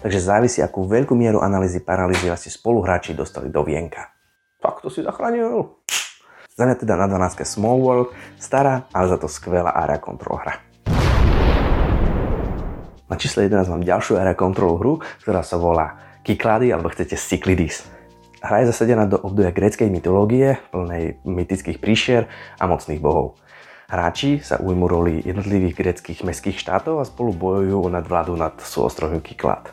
Takže 0.03 0.19
závisí, 0.19 0.59
akú 0.59 0.83
veľkú 0.83 1.15
mieru 1.15 1.39
analýzy 1.39 1.79
paralýzy 1.79 2.27
vaši 2.27 2.51
spoluhráči 2.51 3.15
dostali 3.15 3.47
do 3.47 3.63
vienka. 3.63 4.11
Tak 4.59 4.83
to 4.83 4.91
si 4.91 4.99
zachránil. 4.99 5.79
Za 6.51 6.67
mňa 6.67 6.75
teda 6.75 6.99
na 6.99 7.07
12 7.07 7.47
Small 7.47 7.79
World, 7.79 8.11
stará, 8.35 8.89
ale 8.91 9.07
za 9.07 9.15
to 9.15 9.31
skvelá 9.31 9.71
area 9.71 10.01
control 10.01 10.43
hra. 10.43 10.59
Na 13.07 13.15
čísle 13.15 13.47
11 13.47 13.71
mám 13.71 13.87
ďalšiu 13.87 14.19
area 14.19 14.35
control 14.35 14.75
hru, 14.75 14.93
ktorá 15.23 15.39
sa 15.39 15.55
volá 15.55 16.19
Kyklady 16.27 16.75
alebo 16.75 16.91
chcete 16.91 17.15
Cyclidis. 17.15 17.87
Hra 18.43 18.67
je 18.67 18.75
zasadená 18.75 19.07
do 19.07 19.17
obdobia 19.17 19.55
gréckej 19.55 19.87
mytológie, 19.87 20.59
plnej 20.75 21.23
mytických 21.23 21.79
príšier 21.79 22.27
a 22.59 22.67
mocných 22.67 22.99
bohov. 22.99 23.39
Hráči 23.87 24.43
sa 24.43 24.59
ujmú 24.59 24.83
roli 24.83 25.23
jednotlivých 25.23 25.79
greckých 25.79 26.27
mestských 26.27 26.59
štátov 26.59 26.99
a 26.99 27.07
spolu 27.07 27.31
bojujú 27.31 27.87
nad 27.87 28.03
vládu 28.03 28.35
nad 28.35 28.51
súostrovím 28.59 29.23
Kyklad. 29.23 29.71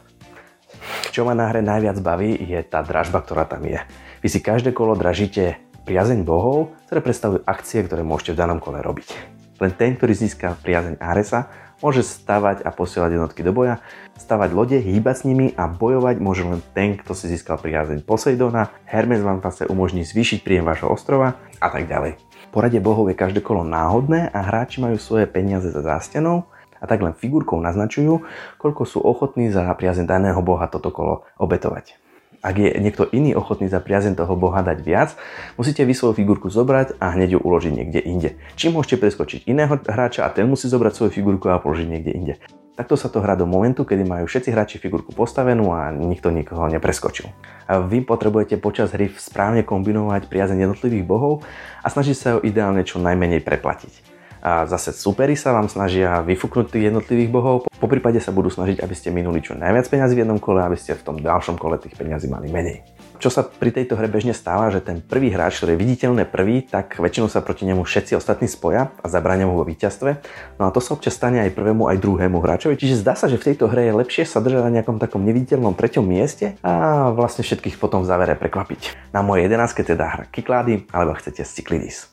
Čo 1.11 1.27
ma 1.27 1.35
na 1.35 1.51
hre 1.51 1.67
najviac 1.67 1.99
baví 1.99 2.39
je 2.39 2.63
tá 2.63 2.87
dražba, 2.87 3.27
ktorá 3.27 3.43
tam 3.43 3.67
je. 3.67 3.83
Vy 4.23 4.29
si 4.31 4.39
každé 4.39 4.71
kolo 4.71 4.95
dražíte 4.95 5.59
priazeň 5.83 6.23
bohov, 6.23 6.71
ktoré 6.87 7.03
predstavujú 7.03 7.43
akcie, 7.43 7.83
ktoré 7.83 8.07
môžete 8.07 8.39
v 8.39 8.41
danom 8.47 8.63
kole 8.63 8.79
robiť. 8.87 9.11
Len 9.59 9.75
ten, 9.75 9.99
ktorý 9.99 10.15
získa 10.15 10.63
priazeň 10.63 11.03
Aresa, 11.03 11.51
môže 11.83 12.07
stavať 12.07 12.63
a 12.63 12.71
posielať 12.71 13.19
jednotky 13.19 13.43
do 13.43 13.51
boja, 13.51 13.83
stavať 14.15 14.55
lode, 14.55 14.79
hýbať 14.79 15.15
s 15.21 15.27
nimi 15.27 15.51
a 15.59 15.67
bojovať 15.67 16.23
môže 16.23 16.47
len 16.47 16.63
ten, 16.71 16.95
kto 16.95 17.19
si 17.19 17.27
získal 17.27 17.59
priazeň 17.59 18.07
Poseidona, 18.07 18.71
Hermes 18.87 19.27
vám 19.27 19.43
zase 19.43 19.67
umožní 19.67 20.07
zvýšiť 20.07 20.47
príjem 20.47 20.63
vášho 20.63 20.87
ostrova 20.87 21.35
a 21.59 21.67
tak 21.67 21.91
ďalej. 21.91 22.34
Poradie 22.55 22.79
bohov 22.79 23.11
je 23.11 23.19
každé 23.19 23.43
kolo 23.43 23.67
náhodné 23.67 24.31
a 24.31 24.39
hráči 24.47 24.79
majú 24.79 24.95
svoje 24.95 25.27
peniaze 25.27 25.75
za 25.75 25.83
zástenou 25.83 26.47
a 26.79 26.87
tak 26.87 27.03
len 27.03 27.11
figurkou 27.11 27.59
naznačujú, 27.59 28.23
koľko 28.63 28.87
sú 28.87 29.03
ochotní 29.03 29.51
za 29.51 29.67
priazeň 29.75 30.07
daného 30.07 30.39
boha 30.39 30.71
toto 30.71 30.95
kolo 30.95 31.27
obetovať. 31.35 31.99
Ak 32.47 32.55
je 32.55 32.71
niekto 32.79 33.11
iný 33.11 33.35
ochotný 33.35 33.67
za 33.67 33.83
priazeň 33.83 34.15
toho 34.15 34.39
boha 34.39 34.63
dať 34.63 34.79
viac, 34.87 35.19
musíte 35.59 35.83
vy 35.83 35.99
svoju 35.99 36.15
figurku 36.15 36.47
zobrať 36.47 36.95
a 37.03 37.11
hneď 37.19 37.35
ju 37.35 37.41
uložiť 37.43 37.73
niekde 37.75 38.01
inde. 38.07 38.31
Čím 38.55 38.79
môžete 38.79 39.03
preskočiť 39.03 39.51
iného 39.51 39.75
hráča 39.75 40.23
a 40.23 40.31
ten 40.31 40.47
musí 40.47 40.71
zobrať 40.71 40.95
svoju 40.95 41.11
figurku 41.11 41.51
a 41.51 41.59
položiť 41.59 41.91
niekde 41.91 42.13
inde. 42.15 42.35
Takto 42.75 42.99
sa 42.99 43.07
to 43.07 43.23
hrá 43.23 43.39
do 43.39 43.47
momentu, 43.47 43.87
kedy 43.87 44.03
majú 44.03 44.27
všetci 44.27 44.51
hráči 44.51 44.77
figurku 44.83 45.15
postavenú 45.15 45.71
a 45.71 45.95
nikto 45.95 46.35
nikoho 46.35 46.67
nepreskočil. 46.67 47.31
Vy 47.71 48.03
potrebujete 48.03 48.59
počas 48.59 48.91
hry 48.91 49.15
správne 49.15 49.63
kombinovať 49.63 50.27
priazeň 50.27 50.67
jednotlivých 50.67 51.07
bohov 51.07 51.47
a 51.81 51.87
snažiť 51.87 52.17
sa 52.19 52.29
ho 52.35 52.43
ideálne 52.43 52.83
čo 52.83 52.99
najmenej 52.99 53.47
preplatiť 53.47 54.15
a 54.45 54.69
zase 54.69 54.93
superi 54.93 55.33
sa 55.41 55.57
vám 55.57 55.73
snažia 55.73 56.21
vyfúknuť 56.21 56.69
tých 56.69 56.93
jednotlivých 56.93 57.33
bohov. 57.33 57.57
Po 57.65 57.89
prípade 57.89 58.21
sa 58.21 58.29
budú 58.29 58.53
snažiť, 58.53 58.85
aby 58.85 58.93
ste 58.93 59.09
minuli 59.09 59.41
čo 59.41 59.57
najviac 59.57 59.89
peňazí 59.89 60.21
v 60.21 60.23
jednom 60.29 60.37
kole, 60.37 60.61
aby 60.61 60.77
ste 60.77 60.93
v 60.93 61.01
tom 61.01 61.17
ďalšom 61.17 61.57
kole 61.57 61.81
tých 61.81 61.97
peňazí 61.97 62.29
mali 62.29 62.53
menej. 62.53 62.85
Čo 63.25 63.33
sa 63.33 63.41
pri 63.41 63.73
tejto 63.73 63.97
hre 63.97 64.05
bežne 64.05 64.37
stáva, 64.37 64.69
že 64.69 64.85
ten 64.85 65.01
prvý 65.01 65.33
hráč, 65.33 65.57
ktorý 65.57 65.73
je 65.73 65.81
viditeľné 65.81 66.29
prvý, 66.29 66.61
tak 66.61 67.01
väčšinou 67.01 67.33
sa 67.33 67.41
proti 67.41 67.65
nemu 67.65 67.81
všetci 67.81 68.21
ostatní 68.21 68.53
spoja 68.53 68.93
a 69.01 69.09
zabrania 69.09 69.49
mu 69.49 69.57
vo 69.57 69.65
víťazstve. 69.65 70.21
No 70.61 70.69
a 70.69 70.71
to 70.77 70.85
sa 70.85 70.93
občas 70.93 71.17
stane 71.17 71.41
aj 71.41 71.57
prvému, 71.57 71.89
aj 71.89 72.05
druhému 72.05 72.37
hráčovi. 72.45 72.77
Čiže 72.77 73.01
zdá 73.01 73.17
sa, 73.17 73.25
že 73.33 73.41
v 73.41 73.49
tejto 73.49 73.73
hre 73.73 73.89
je 73.89 73.97
lepšie 73.97 74.29
sa 74.29 74.45
držať 74.45 74.69
na 74.69 74.77
nejakom 74.77 75.01
takom 75.01 75.25
neviditeľnom 75.25 75.73
treťom 75.73 76.05
mieste 76.05 76.61
a 76.61 77.09
vlastne 77.17 77.49
všetkých 77.49 77.81
potom 77.81 78.05
v 78.05 78.13
závere 78.13 78.37
prekvapiť. 78.37 79.09
Na 79.17 79.25
mojej 79.25 79.49
11 79.49 79.73
teda 79.73 80.05
hra 80.05 80.25
Kiklády, 80.29 80.93
alebo 80.93 81.17
chcete 81.17 81.49
Cyclidis. 81.49 82.13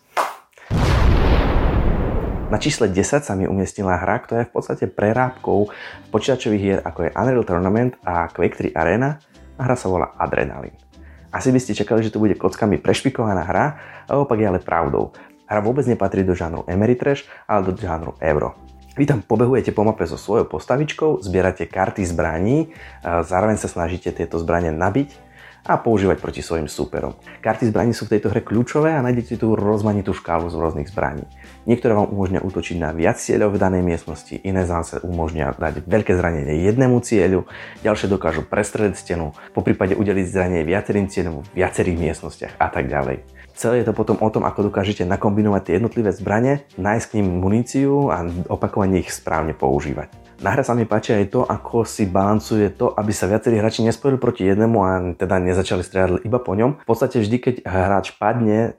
Na 2.48 2.56
čísle 2.56 2.88
10 2.88 3.27
sa 3.27 3.36
mi 3.36 3.51
umiestnila 3.51 4.00
hra, 4.00 4.15
ktorá 4.24 4.48
je 4.48 4.48
v 4.48 4.56
podstate 4.56 4.88
prerábkou 4.88 5.75
počítačových 6.08 6.63
hier 6.63 6.80
ako 6.80 7.12
je 7.12 7.15
Unreal 7.20 7.44
Tournament 7.44 8.00
a 8.08 8.32
Quake 8.32 8.72
3 8.72 8.80
Arena 8.80 9.20
a 9.60 9.68
hra 9.68 9.75
sa 9.75 9.91
volá 9.91 10.15
Adrenaline. 10.15 10.90
Asi 11.31 11.50
by 11.50 11.59
ste 11.63 11.73
čakali, 11.73 12.03
že 12.03 12.11
to 12.11 12.19
bude 12.19 12.35
kockami 12.35 12.75
prešpikovaná 12.75 13.47
hra, 13.47 13.65
a 14.05 14.19
opak 14.19 14.35
je 14.35 14.47
ale 14.51 14.59
pravdou. 14.59 15.15
Hra 15.47 15.63
vôbec 15.63 15.88
nepatrí 15.88 16.27
do 16.27 16.35
žánru 16.35 16.67
Ameritrash, 16.67 17.23
ale 17.47 17.71
do 17.71 17.79
žánru 17.79 18.19
Euro. 18.19 18.59
Vy 19.00 19.07
tam 19.07 19.23
pobehujete 19.23 19.71
po 19.71 19.88
mape 19.88 20.03
so 20.03 20.19
svojou 20.19 20.43
postavičkou, 20.51 21.23
zbierate 21.23 21.63
karty 21.63 22.03
zbraní, 22.03 22.75
zároveň 23.03 23.55
sa 23.55 23.71
snažíte 23.71 24.11
tieto 24.11 24.35
zbranie 24.35 24.75
nabiť 24.75 25.30
a 25.65 25.77
používať 25.77 26.18
proti 26.18 26.41
svojim 26.41 26.65
súperom. 26.65 27.13
Karty 27.46 27.70
zbraní 27.70 27.94
sú 27.94 28.10
v 28.10 28.18
tejto 28.18 28.34
hre 28.34 28.41
kľúčové 28.41 28.94
a 28.94 29.03
nájdete 29.06 29.38
tu 29.38 29.53
rozmanitú 29.53 30.12
škálu 30.13 30.50
z 30.50 30.58
rôznych 30.58 30.89
zbraní. 30.89 31.25
Niektoré 31.70 31.94
vám 31.94 32.10
umožňujú 32.10 32.41
útočiť 32.41 32.77
na 32.82 32.89
viac 32.89 33.22
cieľov 33.22 33.53
v 33.53 33.62
danej 33.62 33.84
miestnosti, 33.86 34.34
iné 34.41 34.65
zase 34.65 34.98
umožňujú 35.06 35.62
dať 35.62 35.75
veľké 35.86 36.18
zranenie 36.18 36.65
jednému 36.65 36.98
cieľu, 37.06 37.46
ďalšie 37.86 38.10
dokážu 38.10 38.41
prestreliť 38.41 38.98
stenu, 38.98 39.38
po 39.53 39.62
prípade 39.62 39.94
udeliť 39.94 40.25
zranenie 40.25 40.65
viacerým 40.65 41.06
cieľom 41.06 41.46
v 41.46 41.62
viacerých 41.62 41.98
miestnostiach 42.01 42.53
a 42.58 42.68
tak 42.74 42.89
ďalej. 42.89 43.22
Celé 43.53 43.84
je 43.84 43.88
to 43.91 43.94
potom 43.94 44.18
o 44.18 44.30
tom, 44.34 44.41
ako 44.48 44.74
dokážete 44.74 45.06
nakombinovať 45.06 45.62
tie 45.70 45.74
jednotlivé 45.77 46.10
zbranie, 46.15 46.65
nájsť 46.82 47.06
k 47.06 47.15
nim 47.22 47.27
muníciu 47.38 48.10
a 48.10 48.25
opakovane 48.50 49.03
ich 49.03 49.13
správne 49.13 49.53
používať. 49.53 50.20
Na 50.41 50.57
hre 50.57 50.65
sa 50.65 50.74
mi 50.74 50.89
páči 50.89 51.13
aj 51.13 51.29
to, 51.29 51.45
ako 51.45 51.86
si 51.86 52.10
balancuje 52.10 52.74
to, 52.74 52.89
aby 52.98 53.13
sa 53.13 53.29
viacerí 53.29 53.62
hráči 53.62 53.86
nespojili 53.86 54.17
proti 54.17 54.41
jednému 54.50 54.77
a 54.81 55.13
teda 55.13 55.38
nezačali 55.38 55.86
strieľať 55.86 56.25
iba 56.25 56.41
po 56.41 56.57
ňom. 56.57 56.81
V 56.81 56.88
podstate 56.89 57.21
vždy, 57.21 57.38
keď 57.38 57.55
hráč 57.62 58.17
padne, 58.17 58.74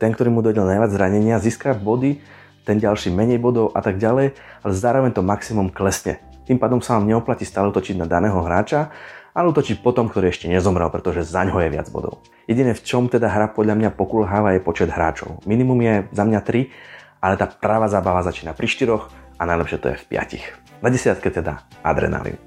ten, 0.00 0.10
ktorý 0.16 0.32
mu 0.32 0.40
dojde 0.40 0.64
najviac 0.64 0.88
zranenia, 0.88 1.36
získa 1.36 1.76
body, 1.76 2.16
ten 2.64 2.80
ďalší 2.80 3.12
menej 3.12 3.36
bodov 3.44 3.76
a 3.76 3.84
tak 3.84 4.00
ďalej, 4.00 4.32
ale 4.64 4.72
zároveň 4.72 5.12
to 5.12 5.20
maximum 5.20 5.68
klesne. 5.68 6.16
Tým 6.48 6.56
pádom 6.56 6.80
sa 6.80 6.96
vám 6.96 7.04
neoplatí 7.04 7.44
stále 7.44 7.68
točiť 7.76 8.00
na 8.00 8.08
daného 8.08 8.40
hráča, 8.40 8.88
ale 9.36 9.52
útočiť 9.52 9.84
potom, 9.84 10.08
ktorý 10.08 10.32
ešte 10.32 10.48
nezomrel, 10.48 10.88
pretože 10.88 11.28
za 11.28 11.44
ňo 11.44 11.60
je 11.60 11.76
viac 11.76 11.92
bodov. 11.92 12.24
Jediné 12.48 12.72
v 12.72 12.80
čom 12.88 13.12
teda 13.12 13.28
hra 13.28 13.52
podľa 13.52 13.76
mňa 13.76 13.90
pokulháva 14.00 14.56
je 14.56 14.64
počet 14.64 14.88
hráčov. 14.88 15.44
Minimum 15.44 15.80
je 15.84 15.94
za 16.08 16.24
mňa 16.24 16.40
3, 16.40 17.20
ale 17.20 17.34
tá 17.36 17.52
práva 17.52 17.84
zábava 17.92 18.24
začína 18.24 18.56
pri 18.56 18.64
4 18.64 18.96
a 19.36 19.42
najlepšie 19.44 19.76
to 19.76 19.92
je 19.92 19.96
v 20.00 20.04
5. 20.08 20.61
Na 20.82 20.90
desiatke 20.90 21.30
teda 21.30 21.62
adrenalín. 21.86 22.42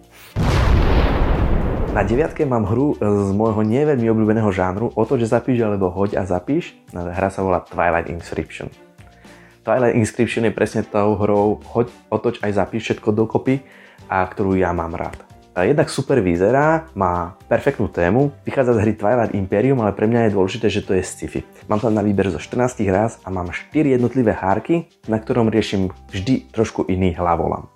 Na 1.96 2.04
deviatke 2.04 2.44
mám 2.44 2.68
hru 2.68 3.00
z 3.00 3.32
môjho 3.32 3.64
neveľmi 3.64 4.12
obľúbeného 4.12 4.52
žánru 4.52 4.92
o 4.92 5.04
to, 5.08 5.16
že 5.16 5.32
zapíš 5.32 5.64
alebo 5.64 5.88
hoď 5.88 6.20
a 6.20 6.28
zapíš. 6.28 6.76
Hra 6.92 7.32
sa 7.32 7.40
volá 7.40 7.64
Twilight 7.64 8.12
Inscription. 8.12 8.68
Twilight 9.64 9.96
Inscription 9.96 10.44
je 10.44 10.52
presne 10.52 10.84
tou 10.84 11.16
hrou 11.16 11.64
hoď, 11.64 11.88
otoč 12.12 12.44
aj 12.44 12.60
zapíš 12.60 12.92
všetko 12.92 13.16
dokopy 13.16 13.64
a 14.12 14.28
ktorú 14.28 14.60
ja 14.60 14.76
mám 14.76 15.00
rád. 15.00 15.16
Jednak 15.56 15.88
super 15.88 16.20
vyzerá, 16.20 16.92
má 16.92 17.40
perfektnú 17.48 17.88
tému, 17.88 18.36
vychádza 18.44 18.76
z 18.76 18.84
hry 18.84 18.94
Twilight 19.00 19.32
Imperium, 19.32 19.80
ale 19.80 19.96
pre 19.96 20.12
mňa 20.12 20.28
je 20.28 20.36
dôležité, 20.36 20.68
že 20.68 20.84
to 20.84 20.92
je 20.92 21.08
sci-fi. 21.08 21.48
Mám 21.72 21.80
tam 21.80 21.96
na 21.96 22.04
výber 22.04 22.28
zo 22.28 22.44
14 22.44 22.84
ráz 22.92 23.24
a 23.24 23.32
mám 23.32 23.56
4 23.56 23.72
jednotlivé 23.96 24.36
hárky, 24.36 24.92
na 25.08 25.16
ktorom 25.16 25.48
riešim 25.48 25.96
vždy 26.12 26.52
trošku 26.52 26.92
iný 26.92 27.16
hlavolam. 27.16 27.72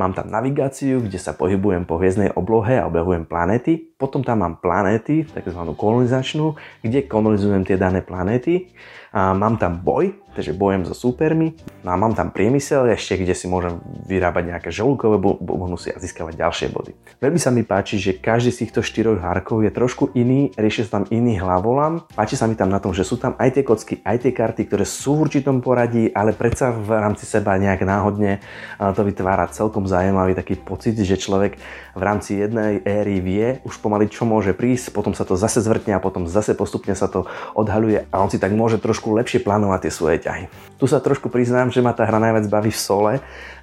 Mám 0.00 0.16
tam 0.16 0.32
navigáciu, 0.32 1.04
kde 1.04 1.20
sa 1.20 1.36
pohybujem 1.36 1.84
po 1.84 2.00
hviezdnej 2.00 2.32
oblohe 2.32 2.80
a 2.80 2.88
obehujem 2.88 3.28
planéty. 3.28 3.89
Potom 4.00 4.24
tam 4.24 4.40
mám 4.40 4.56
planéty, 4.56 5.28
takzvanú 5.28 5.76
kolonizačnú, 5.76 6.56
kde 6.80 7.04
kolonizujem 7.04 7.68
tie 7.68 7.76
dané 7.76 8.00
planéty. 8.00 8.72
A 9.10 9.34
mám 9.34 9.58
tam 9.58 9.82
boj, 9.82 10.14
takže 10.38 10.54
bojem 10.54 10.86
so 10.86 10.94
súpermi. 10.94 11.58
No 11.82 11.90
a 11.90 11.98
mám 11.98 12.14
tam 12.14 12.30
priemysel 12.30 12.94
ešte, 12.94 13.18
kde 13.18 13.34
si 13.34 13.50
môžem 13.50 13.82
vyrábať 14.06 14.54
nejaké 14.54 14.70
žolúkové 14.70 15.18
bonusy 15.42 15.90
a 15.90 15.98
získavať 15.98 16.38
ďalšie 16.38 16.70
body. 16.70 16.94
Veľmi 17.18 17.42
sa 17.42 17.50
mi 17.50 17.66
páči, 17.66 17.98
že 17.98 18.22
každý 18.22 18.54
z 18.54 18.60
týchto 18.62 18.86
štyroch 18.86 19.18
hárkov 19.18 19.66
je 19.66 19.74
trošku 19.74 20.14
iný, 20.14 20.54
rieši 20.54 20.86
sa 20.86 21.02
tam 21.02 21.10
iný 21.10 21.42
hlavolam. 21.42 22.06
Páči 22.14 22.38
sa 22.38 22.46
mi 22.46 22.54
tam 22.54 22.70
na 22.70 22.78
tom, 22.78 22.94
že 22.94 23.02
sú 23.02 23.18
tam 23.18 23.34
aj 23.34 23.50
tie 23.58 23.66
kocky, 23.66 23.98
aj 24.06 24.16
tie 24.22 24.30
karty, 24.30 24.70
ktoré 24.70 24.86
sú 24.86 25.18
v 25.18 25.26
určitom 25.26 25.58
poradí, 25.58 26.14
ale 26.14 26.30
predsa 26.30 26.70
v 26.70 26.94
rámci 26.94 27.26
seba 27.26 27.58
nejak 27.58 27.82
náhodne 27.82 28.38
to 28.78 29.02
vytvára 29.02 29.50
celkom 29.50 29.90
zaujímavý 29.90 30.38
taký 30.38 30.54
pocit, 30.54 30.94
že 30.94 31.18
človek 31.18 31.58
v 31.98 32.02
rámci 32.06 32.38
jednej 32.38 32.78
éry 32.86 33.18
vie 33.18 33.58
už 33.66 33.82
pomaly 33.90 34.06
čo 34.06 34.22
môže 34.22 34.54
prísť, 34.54 34.94
potom 34.94 35.18
sa 35.18 35.26
to 35.26 35.34
zase 35.34 35.66
zvrtne 35.66 35.98
a 35.98 36.04
potom 36.04 36.30
zase 36.30 36.54
postupne 36.54 36.94
sa 36.94 37.10
to 37.10 37.26
odhaľuje 37.58 38.06
a 38.06 38.22
on 38.22 38.30
si 38.30 38.38
tak 38.38 38.54
môže 38.54 38.78
trošku 38.78 39.10
lepšie 39.18 39.42
plánovať 39.42 39.90
tie 39.90 39.90
svoje 39.90 40.22
ťahy. 40.22 40.46
Tu 40.78 40.86
sa 40.86 41.02
trošku 41.02 41.26
priznám, 41.26 41.74
že 41.74 41.82
ma 41.82 41.90
tá 41.90 42.06
hra 42.06 42.22
najviac 42.22 42.46
baví 42.46 42.70
v 42.70 42.78
sole 42.78 43.12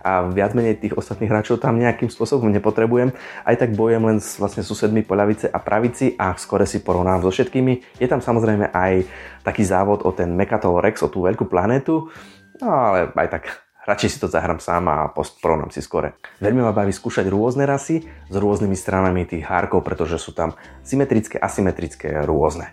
a 0.04 0.28
viac 0.28 0.52
menej 0.52 0.84
tých 0.84 1.00
ostatných 1.00 1.32
hráčov 1.32 1.64
tam 1.64 1.80
nejakým 1.80 2.12
spôsobom 2.12 2.52
nepotrebujem. 2.52 3.16
Aj 3.48 3.56
tak 3.56 3.72
bojujem 3.72 4.04
len 4.04 4.20
s 4.20 4.36
vlastne 4.36 4.68
susedmi 4.68 5.08
po 5.08 5.16
ľavice 5.16 5.48
a 5.48 5.64
pravici 5.64 6.20
a 6.20 6.36
skore 6.36 6.68
si 6.68 6.84
porovnám 6.84 7.24
so 7.24 7.32
všetkými. 7.32 8.04
Je 8.04 8.08
tam 8.12 8.20
samozrejme 8.20 8.76
aj 8.76 9.08
taký 9.48 9.64
závod 9.64 10.04
o 10.04 10.12
ten 10.12 10.36
Mechatol 10.36 10.84
Rex, 10.84 11.00
o 11.02 11.08
tú 11.08 11.24
veľkú 11.24 11.48
planetu, 11.48 12.12
no 12.60 12.68
ale 12.68 13.16
aj 13.16 13.30
tak 13.32 13.67
radšej 13.88 14.10
si 14.12 14.18
to 14.20 14.28
zahrám 14.28 14.60
sám 14.60 14.92
a 14.92 15.08
porovnám 15.16 15.72
si 15.72 15.80
skore. 15.80 16.20
Veľmi 16.44 16.60
ma 16.60 16.76
baví 16.76 16.92
skúšať 16.92 17.32
rôzne 17.32 17.64
rasy 17.64 18.04
s 18.04 18.36
rôznymi 18.36 18.76
stranami 18.76 19.24
tých 19.24 19.48
hárkov, 19.48 19.82
pretože 19.88 20.20
sú 20.20 20.36
tam 20.36 20.60
symetrické, 20.84 21.40
asymetrické, 21.40 22.28
rôzne. 22.28 22.68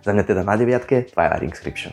Za 0.00 0.16
mňa 0.16 0.24
teda 0.24 0.42
na 0.42 0.56
deviatke 0.56 1.12
Twilight 1.12 1.44
Inscription. 1.44 1.92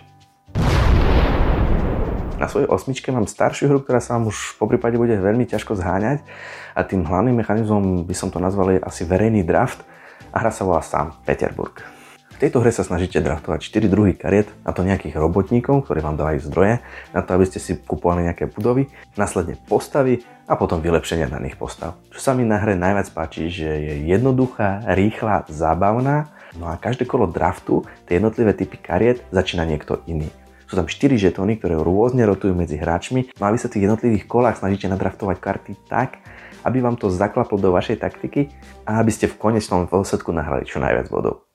Na 2.41 2.49
svojej 2.49 2.65
osmičke 2.73 3.13
mám 3.13 3.29
staršiu 3.29 3.69
hru, 3.69 3.85
ktorá 3.85 4.01
sa 4.01 4.17
vám 4.17 4.33
už 4.33 4.57
po 4.57 4.65
prípade 4.65 4.97
bude 4.97 5.13
veľmi 5.13 5.45
ťažko 5.45 5.77
zháňať 5.77 6.25
a 6.73 6.81
tým 6.81 7.05
hlavným 7.05 7.37
mechanizmom 7.37 8.01
by 8.01 8.15
som 8.17 8.33
to 8.33 8.41
nazval 8.41 8.73
asi 8.81 9.05
verejný 9.05 9.45
draft 9.45 9.85
a 10.33 10.41
hra 10.41 10.49
sa 10.49 10.65
volá 10.65 10.81
sám 10.81 11.13
Peterburg. 11.21 12.00
Tejto 12.41 12.57
hre 12.65 12.73
sa 12.73 12.81
snažíte 12.81 13.21
draftovať 13.21 13.61
4 13.61 13.85
druhy 13.85 14.17
kariet, 14.17 14.49
a 14.65 14.73
to 14.73 14.81
nejakých 14.81 15.13
robotníkov, 15.13 15.85
ktorí 15.85 16.01
vám 16.01 16.17
dávajú 16.17 16.41
zdroje, 16.49 16.81
na 17.13 17.21
to, 17.21 17.37
aby 17.37 17.45
ste 17.45 17.61
si 17.61 17.77
kupovali 17.77 18.25
nejaké 18.25 18.49
budovy, 18.49 18.89
následne 19.13 19.61
postavy 19.69 20.25
a 20.49 20.57
potom 20.57 20.81
vylepšenia 20.81 21.29
daných 21.29 21.61
postav. 21.61 22.01
Čo 22.09 22.17
sa 22.17 22.31
mi 22.33 22.41
na 22.41 22.57
hre 22.57 22.73
najviac 22.73 23.13
páči, 23.13 23.53
že 23.53 23.69
je 23.69 23.93
jednoduchá, 24.09 24.89
rýchla, 24.89 25.45
zábavná 25.53 26.33
No 26.59 26.67
a 26.67 26.75
každé 26.75 27.07
kolo 27.07 27.31
draftu, 27.31 27.87
tie 28.07 28.19
jednotlivé 28.19 28.51
typy 28.51 28.75
kariet, 28.75 29.23
začína 29.31 29.63
niekto 29.63 30.03
iný. 30.03 30.27
Sú 30.67 30.75
tam 30.79 30.87
4 30.87 31.15
žetóny, 31.15 31.59
ktoré 31.59 31.79
rôzne 31.79 32.27
rotujú 32.27 32.55
medzi 32.55 32.75
hráčmi, 32.79 33.31
no 33.39 33.43
a 33.47 33.51
vy 33.51 33.59
sa 33.59 33.71
tých 33.71 33.87
jednotlivých 33.87 34.27
kolách 34.27 34.59
snažíte 34.59 34.87
nadraftovať 34.91 35.37
karty 35.39 35.71
tak, 35.87 36.19
aby 36.63 36.83
vám 36.83 36.95
to 36.99 37.11
zaklaplo 37.11 37.59
do 37.59 37.71
vašej 37.71 37.99
taktiky 37.99 38.51
a 38.87 38.99
aby 38.99 39.11
ste 39.11 39.31
v 39.31 39.39
konečnom 39.39 39.87
dôsledku 39.87 40.31
nahrali 40.31 40.67
čo 40.67 40.79
najviac 40.79 41.07
bodov. 41.07 41.50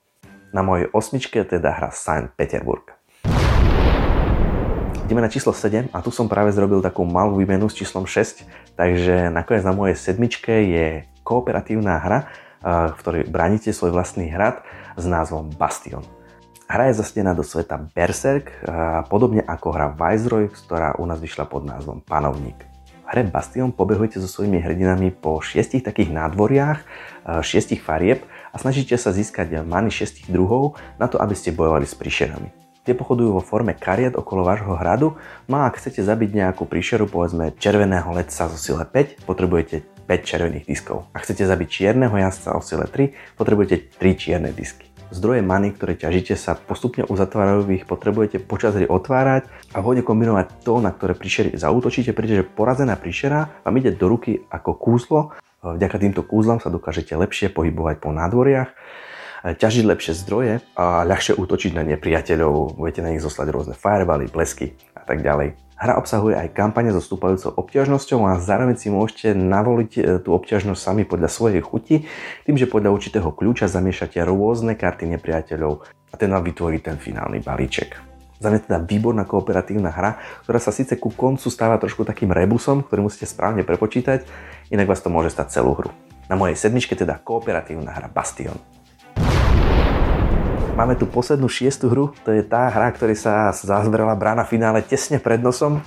Na 0.55 0.63
mojej 0.63 0.87
osmičke 0.95 1.43
teda 1.43 1.75
hra 1.75 1.91
Saint 1.91 2.31
Peterburg. 2.39 2.95
Ideme 5.07 5.23
na 5.23 5.31
číslo 5.31 5.55
7 5.55 5.95
a 5.95 5.99
tu 6.03 6.11
som 6.11 6.27
práve 6.27 6.51
zrobil 6.51 6.83
takú 6.83 7.07
malú 7.07 7.39
výmenu 7.39 7.71
s 7.71 7.79
číslom 7.79 8.11
6, 8.11 8.43
takže 8.75 9.31
nakoniec 9.31 9.63
na 9.63 9.71
mojej 9.71 9.95
sedmičke 9.95 10.51
je 10.51 10.87
kooperatívna 11.23 12.03
hra, 12.03 12.19
v 12.67 12.95
ktorej 12.99 13.31
bránite 13.31 13.71
svoj 13.71 13.95
vlastný 13.95 14.31
hrad 14.35 14.67
s 14.99 15.07
názvom 15.07 15.55
Bastion. 15.55 16.03
Hra 16.67 16.91
je 16.91 16.99
zasnená 16.99 17.39
do 17.39 17.47
sveta 17.47 17.79
Berserk, 17.95 18.51
podobne 19.07 19.47
ako 19.47 19.71
hra 19.71 19.95
Viceroy, 19.95 20.51
ktorá 20.51 20.99
u 20.99 21.07
nás 21.07 21.23
vyšla 21.23 21.47
pod 21.47 21.63
názvom 21.63 22.03
Panovník. 22.03 22.76
Hre 23.07 23.23
Bastion 23.31 23.71
pobehujete 23.71 24.19
so 24.19 24.27
svojimi 24.27 24.59
hrdinami 24.59 25.15
po 25.15 25.39
šiestich 25.39 25.87
takých 25.87 26.11
nádvoriach, 26.11 26.83
šiestich 27.47 27.79
farieb 27.79 28.27
a 28.51 28.59
snažíte 28.59 28.99
sa 28.99 29.15
získať 29.15 29.63
many 29.63 29.95
šiestich 29.95 30.27
druhov 30.27 30.75
na 30.99 31.07
to, 31.07 31.15
aby 31.23 31.39
ste 31.39 31.55
bojovali 31.55 31.87
s 31.87 31.95
príšerami. 31.95 32.51
Tie 32.83 32.95
pochodujú 32.95 33.39
vo 33.39 33.43
forme 33.43 33.75
kariet 33.79 34.15
okolo 34.15 34.47
vášho 34.47 34.75
hradu, 34.79 35.19
no 35.51 35.55
a 35.59 35.71
ak 35.71 35.79
chcete 35.79 36.03
zabiť 36.03 36.31
nejakú 36.35 36.67
príšeru, 36.67 37.07
povedzme 37.11 37.55
červeného 37.59 38.11
ledca 38.15 38.47
zo 38.47 38.59
sile 38.59 38.87
5, 38.87 39.27
potrebujete 39.27 39.83
5 40.07 40.23
červených 40.23 40.67
diskov. 40.67 41.11
Ak 41.11 41.27
chcete 41.27 41.47
zabiť 41.47 41.67
čierneho 41.67 42.15
jazdca 42.15 42.55
o 42.55 42.63
sile 42.63 42.87
3, 42.91 43.39
potrebujete 43.39 43.99
3 43.99 44.19
čierne 44.19 44.51
disky. 44.55 44.87
Zdroje 45.15 45.39
many, 45.39 45.71
ktoré 45.71 45.95
ťažíte, 45.95 46.35
sa 46.35 46.59
postupne 46.59 47.07
uzatvárajú, 47.07 47.63
vy 47.63 47.83
ich 47.83 47.87
potrebujete 47.87 48.43
počas 48.43 48.75
hry 48.75 48.91
otvárať 48.91 49.47
a 49.71 49.79
vhodne 49.79 50.03
kombinovať 50.03 50.67
to, 50.67 50.83
na 50.83 50.91
ktoré 50.91 51.15
príšery 51.15 51.55
zautočíte, 51.55 52.11
pretože 52.11 52.43
porazená 52.43 52.99
príšera 52.99 53.63
vám 53.63 53.79
ide 53.79 53.95
do 53.95 54.07
ruky 54.11 54.43
ako 54.51 54.75
kúzlo. 54.75 55.21
Vďaka 55.63 55.97
týmto 56.03 56.23
kúzlam 56.27 56.59
sa 56.59 56.75
dokážete 56.75 57.15
lepšie 57.15 57.55
pohybovať 57.55 58.03
po 58.03 58.11
nádvoriach 58.11 58.71
ťažiť 59.47 59.85
lepšie 59.87 60.13
zdroje 60.27 60.59
a 60.75 61.07
ľahšie 61.07 61.39
útočiť 61.39 61.79
na 61.79 61.87
nepriateľov. 61.87 62.75
Budete 62.75 63.05
na 63.05 63.15
nich 63.15 63.23
zoslať 63.23 63.47
rôzne 63.55 63.75
firebaly, 63.79 64.27
blesky 64.27 64.75
a 64.99 65.07
tak 65.07 65.23
ďalej. 65.23 65.66
Hra 65.77 66.01
obsahuje 66.01 66.33
aj 66.41 66.57
kampane 66.57 66.89
so 66.89 67.05
stúpajúcou 67.05 67.53
obťažnosťou 67.53 68.25
a 68.25 68.41
zároveň 68.41 68.81
si 68.81 68.89
môžete 68.89 69.37
navoliť 69.37 69.93
e, 69.97 70.01
tú 70.25 70.33
obťažnosť 70.33 70.81
sami 70.81 71.05
podľa 71.05 71.29
svojej 71.29 71.61
chuti, 71.61 72.09
tým, 72.49 72.57
že 72.57 72.65
podľa 72.65 72.97
určitého 72.97 73.29
kľúča 73.29 73.69
zamiešate 73.69 74.17
rôzne 74.25 74.73
karty 74.73 75.05
nepriateľov 75.05 75.85
a 75.85 76.15
ten 76.17 76.33
vám 76.33 76.49
vytvorí 76.49 76.81
ten 76.81 76.97
finálny 76.97 77.45
balíček. 77.45 77.93
Za 78.41 78.49
mňa 78.49 78.61
teda 78.65 78.79
výborná 78.89 79.29
kooperatívna 79.29 79.93
hra, 79.93 80.17
ktorá 80.49 80.57
sa 80.57 80.73
síce 80.73 80.97
ku 80.97 81.13
koncu 81.13 81.49
stáva 81.53 81.77
trošku 81.77 82.09
takým 82.09 82.33
rebusom, 82.33 82.81
ktorý 82.81 83.05
musíte 83.05 83.29
správne 83.29 83.61
prepočítať, 83.61 84.25
inak 84.73 84.89
vás 84.89 85.05
to 85.05 85.13
môže 85.13 85.29
stať 85.29 85.61
celú 85.61 85.77
hru. 85.77 85.93
Na 86.33 86.41
mojej 86.41 86.57
sedmičke 86.57 86.97
teda 86.97 87.21
kooperatívna 87.21 87.93
hra 87.93 88.09
Bastion. 88.09 88.76
Máme 90.77 90.93
tu 90.93 91.09
poslednú 91.09 91.49
šiestu 91.49 91.89
hru, 91.89 92.13
to 92.21 92.37
je 92.37 92.45
tá 92.45 92.69
hra, 92.69 92.93
ktorej 92.93 93.17
sa 93.17 93.49
zazbrala 93.49 94.13
brána 94.13 94.45
finále 94.45 94.85
tesne 94.85 95.17
pred 95.17 95.41
nosom. 95.41 95.81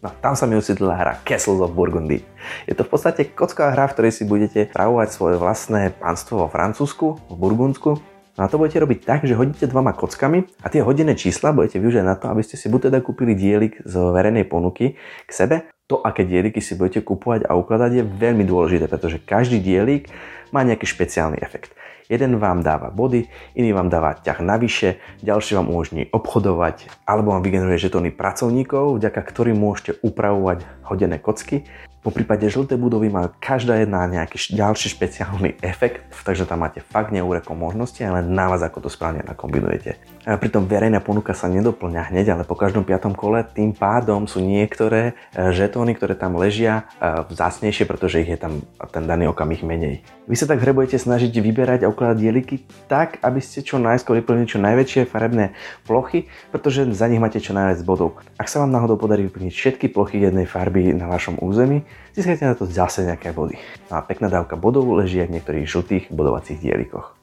No, 0.00 0.08
tam 0.24 0.32
sa 0.32 0.48
mi 0.48 0.56
usídlila 0.56 0.96
hra 0.96 1.20
Castles 1.20 1.60
of 1.60 1.76
Burgundy. 1.76 2.24
Je 2.64 2.72
to 2.72 2.88
v 2.88 2.90
podstate 2.96 3.28
kocková 3.36 3.76
hra, 3.76 3.92
v 3.92 3.94
ktorej 3.94 4.12
si 4.16 4.24
budete 4.24 4.72
pravovať 4.72 5.08
svoje 5.12 5.36
vlastné 5.36 6.00
pánstvo 6.00 6.40
vo 6.40 6.48
Francúzsku, 6.48 7.28
v 7.28 7.36
Burgundsku. 7.36 8.00
No 8.00 8.40
a 8.40 8.48
to 8.48 8.56
budete 8.56 8.80
robiť 8.80 9.04
tak, 9.04 9.20
že 9.28 9.36
hodíte 9.36 9.68
dvoma 9.68 9.92
kockami 9.92 10.48
a 10.64 10.72
tie 10.72 10.80
hodené 10.80 11.12
čísla 11.12 11.52
budete 11.52 11.76
využiť 11.76 12.00
na 12.00 12.16
to, 12.16 12.32
aby 12.32 12.40
ste 12.40 12.56
si 12.56 12.72
buď 12.72 12.88
teda 12.88 13.04
kúpili 13.04 13.36
dielik 13.36 13.84
z 13.84 14.00
verejnej 14.00 14.48
ponuky 14.48 14.96
k 15.28 15.30
sebe. 15.30 15.68
To, 15.92 16.00
aké 16.00 16.24
dieliky 16.24 16.64
si 16.64 16.72
budete 16.72 17.04
kúpovať 17.04 17.44
a 17.44 17.52
ukladať 17.52 18.00
je 18.00 18.04
veľmi 18.08 18.48
dôležité, 18.48 18.88
pretože 18.88 19.20
každý 19.20 19.60
dielik 19.60 20.08
má 20.56 20.64
nejaký 20.64 20.88
špeciálny 20.88 21.36
efekt. 21.44 21.76
Jeden 22.08 22.40
vám 22.40 22.64
dáva 22.64 22.88
body, 22.88 23.28
iný 23.52 23.76
vám 23.76 23.92
dáva 23.92 24.16
ťah 24.16 24.40
navyše, 24.40 24.96
ďalší 25.20 25.60
vám 25.60 25.68
umožní 25.68 26.08
obchodovať 26.08 26.88
alebo 27.04 27.36
vám 27.36 27.44
vygeneruje 27.44 27.76
žetóny 27.76 28.16
pracovníkov, 28.16 28.96
vďaka 28.96 29.20
ktorým 29.20 29.60
môžete 29.60 30.00
upravovať 30.00 30.64
hodené 30.88 31.20
kocky 31.20 31.68
po 32.08 32.16
prípade 32.16 32.48
žlté 32.48 32.80
budovy 32.80 33.12
majú 33.12 33.36
každá 33.36 33.76
jedna 33.84 34.08
nejaký 34.08 34.56
ďalší 34.56 34.96
špeciálny 34.96 35.60
efekt, 35.60 36.08
takže 36.24 36.48
tam 36.48 36.64
máte 36.64 36.80
fakt 36.80 37.12
neúrekom 37.12 37.52
možnosti, 37.52 38.00
ale 38.00 38.24
na 38.24 38.48
vás 38.48 38.64
ako 38.64 38.80
to 38.80 38.88
správne 38.88 39.20
nakombinujete. 39.28 40.00
A 40.24 40.40
pritom 40.40 40.64
verejná 40.64 41.04
ponuka 41.04 41.36
sa 41.36 41.52
nedoplňa 41.52 42.08
hneď, 42.08 42.32
ale 42.32 42.48
po 42.48 42.56
každom 42.56 42.88
piatom 42.88 43.12
kole 43.12 43.44
tým 43.44 43.76
pádom 43.76 44.24
sú 44.24 44.40
niektoré 44.40 45.12
e, 45.36 45.52
žetóny, 45.52 45.92
ktoré 46.00 46.16
tam 46.16 46.40
ležia 46.40 46.88
e, 46.96 47.28
vzácnejšie, 47.28 47.84
pretože 47.84 48.24
ich 48.24 48.32
je 48.32 48.40
tam 48.40 48.64
ten 48.88 49.04
daný 49.04 49.28
okamih 49.28 49.60
menej. 49.60 50.00
Vy 50.24 50.36
sa 50.36 50.48
tak 50.48 50.64
hre 50.64 50.72
snažiť 50.72 51.32
vyberať 51.32 51.84
a 51.84 51.92
ukladať 51.92 52.16
dieliky 52.20 52.64
tak, 52.88 53.20
aby 53.20 53.40
ste 53.40 53.60
čo 53.60 53.76
najskôr 53.76 54.20
vyplnili 54.20 54.48
čo 54.48 54.60
najväčšie 54.60 55.08
farebné 55.08 55.52
plochy, 55.84 56.28
pretože 56.52 56.88
za 56.92 57.04
nich 57.08 57.20
máte 57.20 57.40
čo 57.40 57.52
najviac 57.52 57.84
bodov. 57.84 58.20
Ak 58.40 58.48
sa 58.48 58.64
vám 58.64 58.72
náhodou 58.72 58.96
podarí 58.96 59.28
vyplniť 59.28 59.52
všetky 59.52 59.86
plochy 59.92 60.20
jednej 60.20 60.48
farby 60.48 60.92
na 60.92 61.08
vašom 61.08 61.40
území, 61.40 61.84
získajte 62.14 62.44
na 62.44 62.54
to 62.58 62.66
zase 62.66 63.06
nejaké 63.06 63.30
body. 63.30 63.58
No 63.90 63.98
a 63.98 64.02
pekná 64.02 64.26
dávka 64.32 64.58
bodov 64.58 64.88
leží 64.98 65.22
aj 65.22 65.28
v 65.30 65.34
niektorých 65.38 65.66
žltých 65.66 66.04
bodovacích 66.10 66.58
dielikoch. 66.58 67.14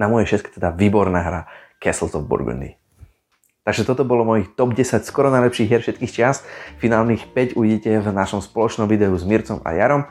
Na 0.00 0.08
mojej 0.08 0.36
šeske 0.36 0.50
teda 0.54 0.72
výborná 0.72 1.20
hra 1.20 1.40
Castles 1.78 2.16
of 2.16 2.26
Burgundy. 2.28 2.80
Takže 3.64 3.84
toto 3.84 4.08
bolo 4.08 4.24
mojich 4.24 4.56
top 4.56 4.72
10 4.72 5.04
skoro 5.04 5.28
najlepších 5.28 5.68
hier 5.68 5.84
všetkých 5.84 6.12
čas. 6.12 6.42
Finálnych 6.80 7.28
5 7.30 7.60
uvidíte 7.60 7.92
v 8.00 8.08
našom 8.08 8.40
spoločnom 8.40 8.88
videu 8.88 9.12
s 9.12 9.22
Mircom 9.22 9.60
a 9.62 9.76
Jarom 9.76 10.08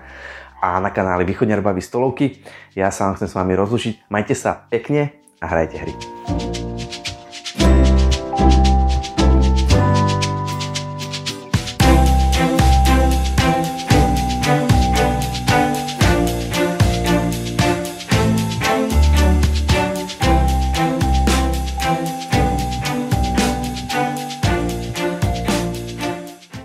a 0.62 0.78
na 0.78 0.94
kanáli 0.94 1.26
Východňar 1.26 1.64
Baví 1.66 1.82
stolovky. 1.82 2.46
Ja 2.78 2.94
sa 2.94 3.10
vám 3.10 3.18
chcem 3.18 3.28
s 3.32 3.36
vami 3.36 3.58
rozlučiť. 3.58 4.12
Majte 4.12 4.38
sa 4.38 4.70
pekne 4.70 5.18
a 5.42 5.46
hrajte 5.50 5.76
hry. 5.82 6.39